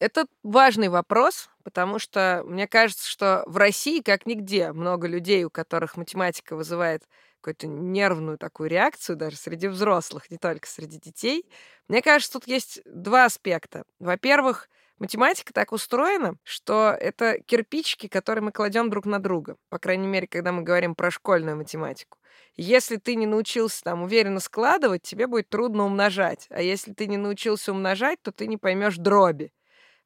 Это 0.00 0.26
важный 0.42 0.88
вопрос, 0.88 1.50
потому 1.62 1.98
что 1.98 2.42
мне 2.46 2.66
кажется, 2.66 3.06
что 3.06 3.44
в 3.46 3.58
России, 3.58 4.00
как 4.00 4.24
нигде, 4.24 4.72
много 4.72 5.06
людей, 5.06 5.44
у 5.44 5.50
которых 5.50 5.98
математика 5.98 6.56
вызывает 6.56 7.04
какую-то 7.42 7.66
нервную 7.66 8.38
такую 8.38 8.70
реакцию 8.70 9.16
даже 9.16 9.36
среди 9.36 9.68
взрослых, 9.68 10.30
не 10.30 10.38
только 10.38 10.66
среди 10.66 10.98
детей. 10.98 11.44
Мне 11.86 12.00
кажется, 12.00 12.32
тут 12.32 12.46
есть 12.46 12.80
два 12.86 13.26
аспекта. 13.26 13.84
Во-первых, 13.98 14.70
математика 14.98 15.52
так 15.52 15.70
устроена, 15.72 16.36
что 16.44 16.96
это 16.98 17.38
кирпичики, 17.40 18.08
которые 18.08 18.42
мы 18.42 18.52
кладем 18.52 18.88
друг 18.88 19.04
на 19.04 19.18
друга. 19.18 19.56
По 19.68 19.78
крайней 19.78 20.06
мере, 20.06 20.26
когда 20.26 20.50
мы 20.50 20.62
говорим 20.62 20.94
про 20.94 21.10
школьную 21.10 21.58
математику. 21.58 22.16
Если 22.56 22.96
ты 22.96 23.16
не 23.16 23.26
научился 23.26 23.82
там 23.84 24.02
уверенно 24.02 24.40
складывать, 24.40 25.02
тебе 25.02 25.26
будет 25.26 25.50
трудно 25.50 25.84
умножать. 25.84 26.46
А 26.48 26.62
если 26.62 26.94
ты 26.94 27.06
не 27.06 27.18
научился 27.18 27.72
умножать, 27.72 28.20
то 28.22 28.32
ты 28.32 28.46
не 28.46 28.56
поймешь 28.56 28.96
дроби. 28.96 29.52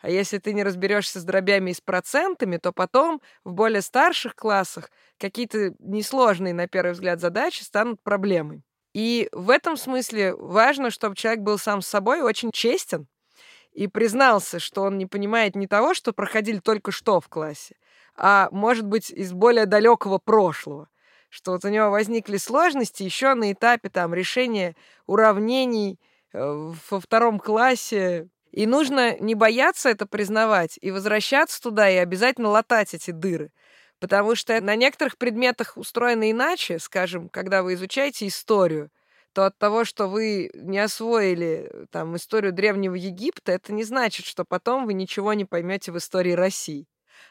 А 0.05 0.11
если 0.11 0.37
ты 0.37 0.53
не 0.53 0.63
разберешься 0.63 1.19
с 1.19 1.25
дробями 1.25 1.71
и 1.71 1.75
с 1.75 1.81
процентами, 1.81 2.59
то 2.59 2.73
потом 2.73 3.23
в 3.43 3.55
более 3.55 3.81
старших 3.81 4.37
классах 4.37 4.91
какие-то 5.19 5.73
несложные, 5.79 6.53
на 6.53 6.69
первый 6.69 6.93
взгляд, 6.93 7.21
задачи 7.21 7.63
станут 7.63 8.03
проблемой. 8.03 8.65
И 8.93 9.31
в 9.33 9.49
этом 9.49 9.79
смысле 9.79 10.35
важно, 10.37 10.91
чтобы 10.91 11.17
человек 11.17 11.41
был 11.41 11.57
сам 11.57 11.81
с 11.81 11.87
собой 11.87 12.21
очень 12.21 12.51
честен 12.53 13.07
и 13.73 13.89
признался, 13.89 14.59
что 14.59 14.83
он 14.83 14.99
не 14.99 15.07
понимает 15.07 15.57
не 15.57 15.67
того, 15.67 15.95
что 15.95 16.13
проходили 16.13 16.59
только 16.59 16.93
что 16.93 17.19
в 17.19 17.31
классе, 17.31 17.75
а, 18.15 18.51
может 18.53 18.85
быть, 18.87 19.11
из 19.11 19.33
более 19.33 19.65
далекого 19.65 20.19
прошлого 20.19 20.89
что 21.31 21.51
вот 21.51 21.65
у 21.65 21.69
него 21.69 21.91
возникли 21.91 22.37
сложности 22.37 23.03
еще 23.03 23.35
на 23.35 23.51
этапе 23.51 23.89
там 23.89 24.15
решения 24.15 24.77
уравнений 25.07 25.99
э, 26.33 26.73
во 26.91 27.01
втором 27.01 27.41
классе. 27.41 28.29
И 28.55 28.67
нужно 28.67 29.19
не 29.19 29.35
бояться 29.35 29.89
это 29.89 30.07
признавать 30.07 30.79
и 30.81 30.93
возвращаться 30.93 31.61
туда 31.61 31.91
и 31.91 31.97
обязательно 31.97 32.51
латать 32.51 32.95
эти 32.95 33.11
дыры. 33.11 33.51
Потому 33.99 34.37
что 34.37 34.61
на 34.61 34.77
некоторых 34.77 35.19
предметах 35.19 35.77
устроено 35.77 36.31
иначе, 36.31 36.79
скажем, 36.79 37.29
когда 37.29 37.65
вы 37.65 37.75
изучаете 37.75 38.29
историю, 38.29 38.93
то 39.33 39.45
от 39.45 39.59
того, 39.59 39.85
что 39.85 40.07
вы 40.07 40.53
не 40.55 40.79
освоили 40.79 41.69
там 41.91 42.15
историю 42.15 42.53
древнего 42.53 42.95
Египта, 42.95 43.51
это 43.51 43.73
не 43.73 43.83
значит, 43.83 44.25
что 44.25 44.45
потом 44.45 44.87
вы 44.87 44.95
ничего 44.95 45.33
не 45.33 45.45
поймете 45.45 45.91
в 45.91 45.99
истории 45.99 46.33
России. 46.33 46.87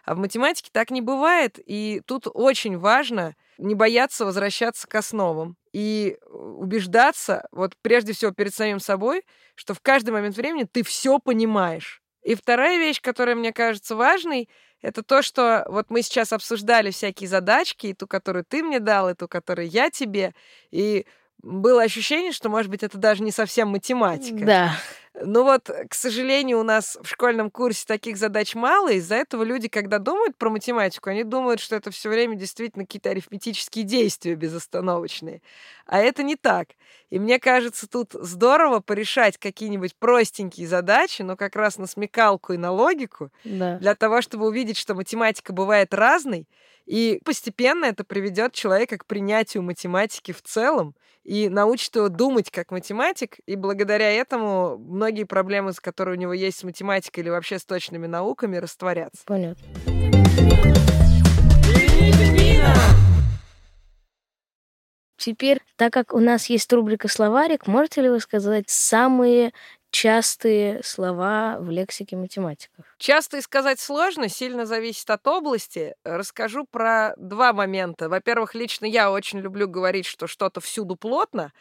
А 0.05 0.15
в 0.15 0.17
математике 0.17 0.69
так 0.71 0.91
не 0.91 1.01
бывает, 1.01 1.59
и 1.65 2.01
тут 2.05 2.27
очень 2.33 2.77
важно 2.77 3.35
не 3.57 3.75
бояться 3.75 4.25
возвращаться 4.25 4.87
к 4.87 4.95
основам 4.95 5.55
и 5.71 6.17
убеждаться, 6.29 7.47
вот 7.51 7.75
прежде 7.81 8.13
всего 8.13 8.31
перед 8.31 8.53
самим 8.53 8.79
собой, 8.79 9.23
что 9.55 9.73
в 9.73 9.81
каждый 9.81 10.11
момент 10.11 10.35
времени 10.35 10.67
ты 10.71 10.83
все 10.83 11.19
понимаешь. 11.19 12.01
И 12.23 12.35
вторая 12.35 12.77
вещь, 12.77 13.01
которая 13.01 13.35
мне 13.35 13.51
кажется 13.51 13.95
важной, 13.95 14.49
это 14.81 15.01
то, 15.01 15.21
что 15.21 15.65
вот 15.69 15.89
мы 15.89 16.01
сейчас 16.01 16.33
обсуждали 16.33 16.91
всякие 16.91 17.27
задачки, 17.27 17.87
и 17.87 17.93
ту, 17.93 18.07
которую 18.07 18.45
ты 18.45 18.63
мне 18.63 18.79
дал, 18.79 19.09
и 19.09 19.13
ту, 19.13 19.27
которую 19.27 19.67
я 19.67 19.89
тебе, 19.89 20.33
и 20.71 21.05
было 21.41 21.83
ощущение, 21.83 22.31
что, 22.31 22.49
может 22.49 22.69
быть, 22.69 22.83
это 22.83 22.97
даже 22.97 23.23
не 23.23 23.31
совсем 23.31 23.69
математика. 23.69 24.45
Да. 24.45 24.71
Ну 25.15 25.43
вот, 25.43 25.69
к 25.89 25.93
сожалению, 25.93 26.59
у 26.59 26.63
нас 26.63 26.97
в 26.99 27.07
школьном 27.07 27.51
курсе 27.51 27.85
таких 27.85 28.17
задач 28.17 28.55
мало, 28.55 28.91
из-за 28.93 29.15
этого 29.15 29.43
люди, 29.43 29.67
когда 29.67 29.99
думают 29.99 30.37
про 30.37 30.49
математику, 30.49 31.11
они 31.11 31.23
думают, 31.23 31.59
что 31.59 31.75
это 31.75 31.91
все 31.91 32.09
время 32.09 32.35
действительно 32.35 32.83
какие-то 32.85 33.11
арифметические 33.11 33.85
действия 33.85 34.33
безостановочные. 34.33 35.43
А 35.85 35.99
это 35.99 36.23
не 36.23 36.35
так. 36.35 36.69
И 37.11 37.19
мне 37.19 37.39
кажется, 37.39 37.87
тут 37.87 38.13
здорово 38.13 38.79
порешать 38.79 39.37
какие-нибудь 39.37 39.95
простенькие 39.95 40.67
задачи, 40.67 41.21
но 41.21 41.35
как 41.37 41.55
раз 41.55 41.77
на 41.77 41.85
смекалку 41.85 42.53
и 42.53 42.57
на 42.57 42.71
логику, 42.71 43.31
Да. 43.43 43.79
для 43.79 43.93
того, 43.95 44.21
чтобы 44.21 44.47
увидеть, 44.47 44.77
что 44.77 44.95
математика 44.95 45.53
бывает 45.53 45.93
разной, 45.93 46.47
и 46.85 47.19
постепенно 47.23 47.85
это 47.85 48.03
приведет 48.03 48.53
человека 48.53 48.97
к 48.97 49.05
принятию 49.05 49.63
математики 49.63 50.31
в 50.31 50.41
целом 50.41 50.95
и 51.23 51.47
научит 51.47 51.95
его 51.95 52.09
думать 52.09 52.51
как 52.51 52.71
математик, 52.71 53.37
и 53.45 53.55
благодаря 53.55 54.11
этому 54.11 54.77
многие 55.03 55.25
проблемы, 55.25 55.73
с 55.73 55.81
которые 55.81 56.15
у 56.15 56.19
него 56.19 56.31
есть 56.31 56.59
с 56.59 56.63
математикой 56.63 57.23
или 57.23 57.29
вообще 57.29 57.59
с 57.59 57.65
точными 57.65 58.07
науками, 58.07 58.55
растворятся. 58.55 59.23
Понятно. 59.25 59.61
Теперь, 65.17 65.59
так 65.75 65.91
как 65.91 66.13
у 66.13 66.19
нас 66.19 66.45
есть 66.47 66.71
рубрика 66.71 67.09
«Словарик», 67.09 67.67
можете 67.67 68.01
ли 68.01 68.09
вы 68.09 68.21
сказать 68.21 68.69
самые 68.69 69.51
частые 69.91 70.81
слова 70.83 71.57
в 71.59 71.69
лексике 71.69 72.15
математиков? 72.15 72.85
Часто 72.97 73.37
и 73.37 73.41
сказать 73.41 73.81
сложно, 73.81 74.29
сильно 74.29 74.65
зависит 74.65 75.09
от 75.09 75.27
области. 75.27 75.95
Расскажу 76.05 76.65
про 76.65 77.13
два 77.17 77.51
момента. 77.51 78.07
Во-первых, 78.07 78.55
лично 78.55 78.85
я 78.85 79.11
очень 79.11 79.39
люблю 79.39 79.67
говорить, 79.67 80.05
что 80.05 80.27
что-то 80.27 80.61
всюду 80.61 80.95
плотно. 80.95 81.51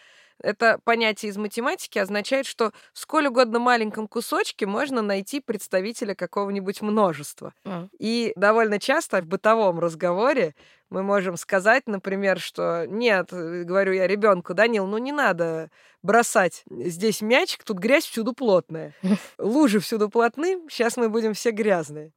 Это 0.41 0.79
понятие 0.85 1.31
из 1.31 1.37
математики 1.37 1.99
означает, 1.99 2.47
что 2.47 2.73
в 2.93 2.99
сколь 2.99 3.27
угодно 3.27 3.59
маленьком 3.59 4.09
кусочке 4.09 4.67
можно 4.67 5.03
найти 5.03 5.41
представителя 5.41 6.15
какого-нибудь 6.15 6.83
множества. 6.83 7.55
А, 7.65 7.89
И 7.99 8.33
довольно 8.37 8.79
часто 8.79 9.21
в 9.23 9.27
бытовом 9.27 9.79
разговоре 9.81 10.55
мы 10.91 11.03
можем 11.03 11.37
сказать, 11.37 11.85
например, 11.87 12.39
что 12.39 12.85
нет, 12.87 13.33
э, 13.33 13.63
говорю 13.63 13.93
я 13.93 14.07
ребенку, 14.07 14.53
Данил, 14.55 14.87
ну 14.87 14.99
не 14.99 15.13
надо 15.13 15.71
бросать 16.03 16.65
здесь 16.71 17.23
мячик, 17.23 17.65
тут 17.65 17.79
грязь 17.79 18.05
всюду 18.05 18.35
плотная. 18.35 18.95
Лужи 19.39 19.81
всюду 19.81 20.11
плотны, 20.11 20.61
сейчас 20.69 20.97
мы 20.97 21.09
будем 21.09 21.33
все 21.35 21.51
грязные. 21.51 22.13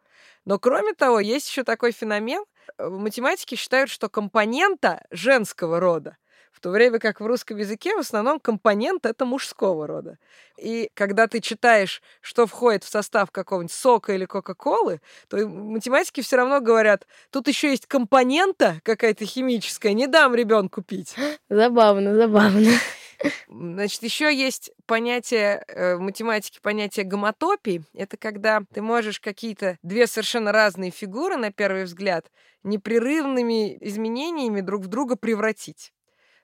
Но 0.46 0.60
кроме 0.60 0.94
того, 0.94 1.20
есть 1.20 1.50
еще 1.50 1.64
такой 1.64 1.92
феномен. 1.92 2.44
В 2.78 3.00
математике 3.00 3.56
считают, 3.56 3.90
что 3.90 4.10
компонента 4.10 5.06
женского 5.12 5.80
рода, 5.80 6.18
в 6.56 6.62
то 6.62 6.70
время 6.70 7.00
как 7.00 7.20
в 7.20 7.26
русском 7.26 7.58
языке 7.58 7.96
в 7.96 8.00
основном 8.00 8.40
компонент 8.40 9.06
это 9.06 9.26
мужского 9.26 9.88
рода. 9.88 10.18
И 10.58 10.90
когда 10.94 11.28
ты 11.28 11.42
читаешь, 11.42 12.02
что 12.22 12.48
входит 12.48 12.86
в 12.86 12.90
состав 12.90 13.30
какого-нибудь 13.30 13.74
сока 13.74 14.14
или 14.14 14.24
кока-колы, 14.24 15.02
то 15.28 15.46
математики 15.48 16.22
все 16.22 16.38
равно 16.38 16.62
говорят, 16.62 17.08
тут 17.30 17.50
еще 17.50 17.72
есть 17.72 17.88
компонента 17.88 18.80
какая-то 18.84 19.26
химическая, 19.26 19.92
не 19.92 20.08
дам 20.08 20.34
ребенку 20.34 20.82
пить. 20.82 21.14
Забавно, 21.50 22.16
забавно. 22.16 22.72
Значит, 23.50 24.04
еще 24.04 24.34
есть 24.34 24.72
понятие 24.86 25.64
э, 25.68 25.96
в 25.96 26.00
математике, 26.00 26.60
понятие 26.62 27.06
гомотопии. 27.06 27.84
Это 27.94 28.18
когда 28.18 28.62
ты 28.74 28.82
можешь 28.82 29.20
какие-то 29.20 29.78
две 29.84 30.08
совершенно 30.08 30.52
разные 30.52 30.92
фигуры, 30.92 31.38
на 31.38 31.52
первый 31.52 31.84
взгляд, 31.84 32.30
непрерывными 32.64 33.78
изменениями 33.82 34.62
друг 34.62 34.84
в 34.84 34.88
друга 34.88 35.16
превратить. 35.16 35.94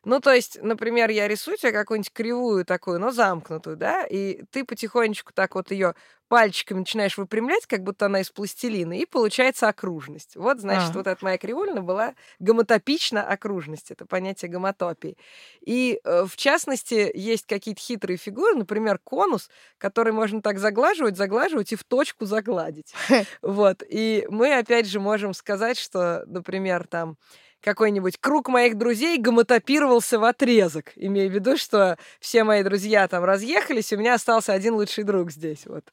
Ну, 0.04 0.20
то 0.20 0.34
есть, 0.34 0.58
например, 0.62 1.10
я 1.12 1.28
рисую 1.28 1.58
тебе 1.58 1.72
какую-нибудь 1.72 2.12
кривую 2.12 2.66
такую, 2.66 3.00
но 3.00 3.12
замкнутую, 3.12 3.78
да, 3.78 4.04
и 4.06 4.44
ты 4.52 4.66
потихонечку 4.66 5.32
так 5.34 5.54
вот 5.56 5.72
ее 5.72 5.94
пальчиками 6.28 6.80
начинаешь 6.80 7.18
выпрямлять, 7.18 7.68
как 7.68 7.84
будто 7.84 8.06
она 8.06 8.22
из 8.22 8.30
пластилина, 8.32 8.98
и 8.98 9.06
получается 9.06 9.68
окружность. 9.68 10.38
Вот, 10.38 10.60
значит, 10.62 10.92
А. 10.92 10.94
вот 10.94 11.08
эта 11.08 11.24
моя 11.26 11.38
кривульна 11.38 11.82
была 11.82 12.16
гомотопична 12.40 13.22
окружность, 13.22 13.92
это 13.92 14.06
понятие 14.06 14.50
гомотопии. 14.50 15.18
И, 15.66 16.00
э, 16.04 16.26
в 16.26 16.38
частности, 16.38 17.12
есть 17.14 17.46
какие-то 17.48 17.82
хитрые 17.82 18.18
фигуры, 18.18 18.56
например, 18.56 18.98
конус, 19.04 19.50
который 19.78 20.14
можно 20.14 20.42
так 20.42 20.58
заглаживать, 20.58 21.18
заглаживать 21.18 21.74
и 21.74 21.76
в 21.76 21.84
точку 21.84 22.26
загладить. 22.26 22.94
Вот. 23.42 23.84
И 23.88 24.26
мы, 24.30 24.56
опять 24.58 24.88
же, 24.88 25.00
можем 25.00 25.34
сказать, 25.34 25.78
что, 25.78 26.24
например, 26.28 26.88
там 26.88 27.18
какой-нибудь 27.62 28.18
круг 28.18 28.50
моих 28.50 28.78
друзей 28.78 29.18
гомотопировался 29.18 30.20
в 30.20 30.24
отрезок, 30.24 30.92
имея 30.96 31.30
в 31.30 31.34
виду, 31.34 31.58
что 31.58 31.98
все 32.20 32.44
мои 32.44 32.64
друзья 32.64 33.08
там 33.08 33.24
разъехались, 33.24 33.92
и 33.92 33.96
у 33.96 34.00
меня 34.00 34.16
остался 34.16 34.54
один 34.54 34.76
лучший 34.76 35.04
друг 35.04 35.32
здесь, 35.32 35.66
вот. 35.66 35.86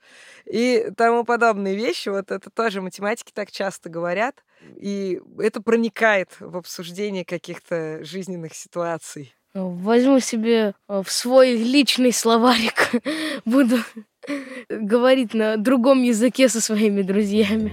И 0.46 0.88
тому 0.96 1.24
подобные 1.24 1.76
вещи, 1.76 2.08
вот 2.08 2.30
это 2.30 2.50
тоже 2.50 2.80
математики 2.80 3.32
так 3.34 3.50
часто 3.50 3.88
говорят, 3.88 4.44
и 4.76 5.20
это 5.38 5.62
проникает 5.62 6.30
в 6.40 6.56
обсуждение 6.56 7.24
каких-то 7.24 8.04
жизненных 8.04 8.54
ситуаций. 8.54 9.34
Возьму 9.54 10.20
себе 10.20 10.74
э, 10.88 11.02
в 11.04 11.10
свой 11.10 11.56
личный 11.56 12.12
словарик. 12.12 12.90
Буду 13.44 13.78
говорить 14.68 15.34
на 15.34 15.56
другом 15.56 16.02
языке 16.02 16.48
со 16.48 16.60
своими 16.60 17.02
друзьями. 17.02 17.72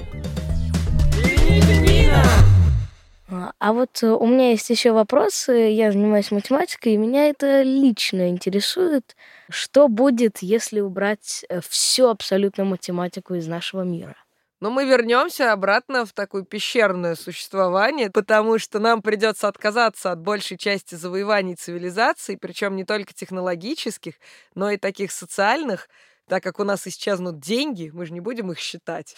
А 3.66 3.74
вот 3.74 4.04
э, 4.04 4.08
у 4.12 4.28
меня 4.28 4.52
есть 4.52 4.70
еще 4.70 4.92
вопрос. 4.92 5.50
э, 5.50 5.72
Я 5.72 5.92
занимаюсь 5.92 6.30
математикой, 6.30 6.94
и 6.94 6.98
меня 6.98 7.30
это 7.30 7.64
лично 7.64 8.30
интересует. 8.30 9.16
Что 9.50 9.88
будет, 9.88 10.44
если 10.44 10.82
убрать 10.82 11.44
всю 11.68 12.10
абсолютно 12.10 12.64
математику 12.64 13.34
из 13.34 13.48
нашего 13.48 13.82
мира? 13.82 14.16
Но 14.62 14.70
мы 14.70 14.86
вернемся 14.86 15.52
обратно 15.52 16.06
в 16.06 16.14
такое 16.14 16.44
пещерное 16.44 17.16
существование, 17.16 18.12
потому 18.12 18.60
что 18.60 18.78
нам 18.78 19.02
придется 19.02 19.48
отказаться 19.48 20.12
от 20.12 20.20
большей 20.20 20.58
части 20.60 20.94
завоеваний 20.94 21.56
цивилизации, 21.56 22.36
причем 22.36 22.76
не 22.76 22.86
только 22.86 23.16
технологических, 23.16 24.14
но 24.54 24.70
и 24.70 24.78
таких 24.78 25.12
социальных, 25.12 25.90
так 26.28 26.44
как 26.44 26.60
у 26.60 26.64
нас 26.64 26.88
исчезнут 26.88 27.40
деньги, 27.40 27.92
мы 27.94 28.06
же 28.06 28.14
не 28.14 28.20
будем 28.20 28.52
их 28.52 28.60
считать. 28.60 29.16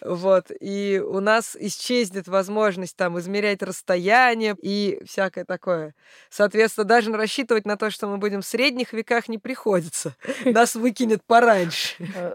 Вот. 0.00 0.50
И 0.60 1.02
у 1.04 1.20
нас 1.20 1.56
исчезнет 1.58 2.28
возможность 2.28 2.96
там 2.96 3.18
измерять 3.18 3.62
расстояние 3.62 4.56
и 4.60 5.00
всякое 5.06 5.44
такое. 5.44 5.94
Соответственно, 6.30 6.84
даже 6.84 7.12
рассчитывать 7.12 7.66
на 7.66 7.76
то, 7.76 7.90
что 7.90 8.06
мы 8.06 8.18
будем 8.18 8.40
в 8.40 8.46
средних 8.46 8.92
веках, 8.92 9.28
не 9.28 9.38
приходится. 9.38 10.14
Нас 10.44 10.74
выкинет 10.74 11.22
пораньше. 11.26 11.94
Э. 12.14 12.32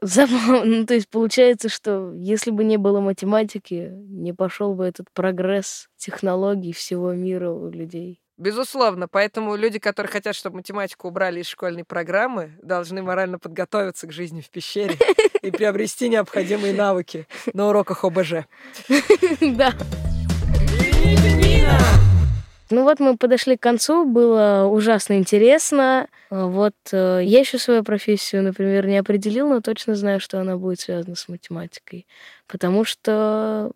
Ну, 0.64 0.86
то 0.86 0.94
есть 0.94 1.10
получается, 1.10 1.70
что 1.70 2.14
если 2.14 2.52
бы 2.52 2.64
не 2.64 2.78
было 2.78 3.00
математики, 3.00 3.92
не 3.94 4.34
пошел 4.34 4.74
бы 4.76 4.86
этот 4.86 5.08
прогресс 5.14 5.88
технологий 5.98 6.74
всего 6.74 7.14
мира 7.14 7.52
у 7.52 7.70
людей. 7.70 8.22
Безусловно, 8.42 9.08
поэтому 9.08 9.56
люди, 9.56 9.78
которые 9.78 10.12
хотят, 10.12 10.34
чтобы 10.36 10.56
математику 10.56 11.10
убрали 11.10 11.42
из 11.42 11.48
школьной 11.48 11.84
программы, 11.84 12.58
должны 12.64 13.04
морально 13.04 13.38
подготовиться 13.38 14.08
к 14.08 14.12
жизни 14.12 14.42
в 14.42 14.50
пещере 14.50 14.98
и 15.44 15.52
приобрести 15.52 16.10
необходимые 16.10 16.74
навыки 16.74 17.28
на 17.54 17.70
уроках 17.70 18.04
ОБЖ. 18.04 18.48
Да. 19.42 19.74
Ну 22.72 22.84
вот 22.84 23.00
мы 23.00 23.16
подошли 23.16 23.58
к 23.58 23.62
концу, 23.62 24.06
было 24.06 24.66
ужасно 24.66 25.20
интересно. 25.20 26.08
А 26.32 26.48
Вот 26.48 26.74
э, 26.92 27.20
я 27.24 27.42
еще 27.42 27.60
свою 27.60 27.84
профессию, 27.84 28.42
например, 28.42 28.88
не 28.88 28.98
определил, 28.98 29.50
но 29.50 29.62
точно 29.62 29.94
знаю, 29.94 30.20
что 30.20 30.42
она 30.42 30.58
будет 30.58 30.80
связана 30.80 31.16
с 31.16 31.28
математикой. 31.28 32.08
Потому 32.48 32.86
что, 32.86 33.72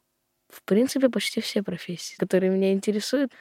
в 0.49 0.63
принципе, 0.63 1.09
почти 1.09 1.39
все 1.41 1.61
профессии, 1.61 2.15
которые 2.17 2.49
меня 2.49 2.73
интересуют, 2.73 3.31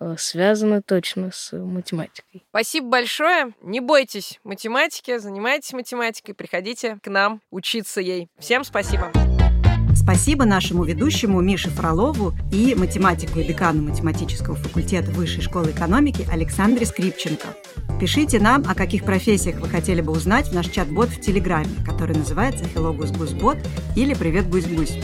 э, 0.00 0.14
связаны 0.18 0.82
точно 0.82 1.30
с 1.32 1.56
математикой. 1.56 2.44
Спасибо 2.50 2.88
большое. 2.88 3.52
Не 3.62 3.80
бойтесь 3.80 4.40
математики, 4.44 5.18
занимайтесь 5.18 5.72
математикой, 5.72 6.34
приходите 6.34 6.98
к 7.02 7.08
нам 7.08 7.40
учиться 7.50 8.00
ей. 8.00 8.28
Всем 8.38 8.64
спасибо. 8.64 9.12
Спасибо 9.94 10.44
нашему 10.44 10.84
ведущему 10.84 11.40
Мише 11.40 11.68
Фролову 11.70 12.32
и 12.52 12.74
математику 12.74 13.38
и 13.40 13.44
декану 13.44 13.82
математического 13.82 14.56
факультета 14.56 15.10
Высшей 15.10 15.42
школы 15.42 15.72
экономики 15.72 16.26
Александре 16.30 16.86
Скрипченко. 16.86 17.48
Пишите 18.00 18.40
нам, 18.40 18.64
о 18.68 18.74
каких 18.74 19.04
профессиях 19.04 19.60
вы 19.60 19.68
хотели 19.68 20.00
бы 20.00 20.12
узнать 20.12 20.48
в 20.48 20.54
наш 20.54 20.68
чат-бот 20.68 21.10
в 21.10 21.20
Телеграме, 21.20 21.70
который 21.84 22.16
называется 22.16 22.64
Hello 22.64 22.96
Гусь 22.96 23.10
Гусь 23.10 23.32
Бот 23.32 23.58
или 23.94 24.14
Привет 24.14 24.48
Гусь 24.48 24.66
Гусь. 24.66 24.96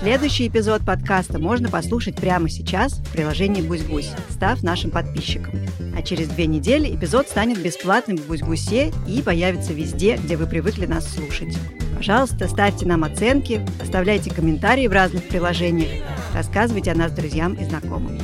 Следующий 0.00 0.48
эпизод 0.48 0.82
подкаста 0.82 1.38
можно 1.38 1.68
послушать 1.68 2.16
прямо 2.16 2.48
сейчас 2.48 2.94
в 2.94 3.12
приложении 3.12 3.60
Гусь, 3.60 4.12
став 4.30 4.62
нашим 4.62 4.90
подписчиком. 4.90 5.52
А 5.94 6.00
через 6.00 6.28
две 6.28 6.46
недели 6.46 6.96
эпизод 6.96 7.28
станет 7.28 7.62
бесплатным 7.62 8.16
в 8.16 8.26
Гусь 8.26 8.40
Гусе 8.40 8.92
и 9.06 9.20
появится 9.20 9.74
везде, 9.74 10.16
где 10.16 10.38
вы 10.38 10.46
привыкли 10.46 10.86
нас 10.86 11.06
слушать. 11.06 11.54
Пожалуйста, 11.98 12.48
ставьте 12.48 12.86
нам 12.86 13.04
оценки, 13.04 13.60
оставляйте 13.78 14.32
комментарии 14.32 14.86
в 14.86 14.92
разных 14.92 15.28
приложениях, 15.28 15.90
рассказывайте 16.34 16.92
о 16.92 16.94
нас 16.94 17.12
друзьям 17.12 17.52
и 17.52 17.64
знакомым. 17.64 18.18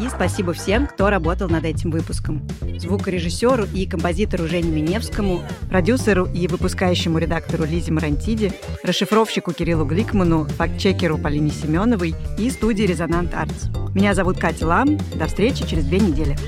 И 0.00 0.08
спасибо 0.08 0.54
всем, 0.54 0.86
кто 0.86 1.10
работал 1.10 1.50
над 1.50 1.64
этим 1.64 1.90
выпуском. 1.90 2.48
Звукорежиссеру 2.78 3.66
и 3.74 3.84
композитору 3.84 4.48
Жене 4.48 4.70
Миневскому, 4.70 5.42
продюсеру 5.68 6.24
и 6.24 6.48
выпускающему 6.48 7.18
редактору 7.18 7.64
Лизе 7.64 7.92
Марантиди, 7.92 8.50
расшифровщику 8.82 9.52
Кириллу 9.52 9.84
Гликману, 9.84 10.44
фактчекеру 10.44 11.18
Полине 11.18 11.50
Семеновой 11.50 12.14
и 12.38 12.48
студии 12.48 12.84
«Резонант 12.84 13.34
Артс». 13.34 13.66
Меня 13.94 14.14
зовут 14.14 14.38
Катя 14.38 14.66
Лам. 14.66 14.96
До 15.16 15.26
встречи 15.26 15.66
через 15.66 15.84
две 15.84 15.98
недели. 15.98 16.38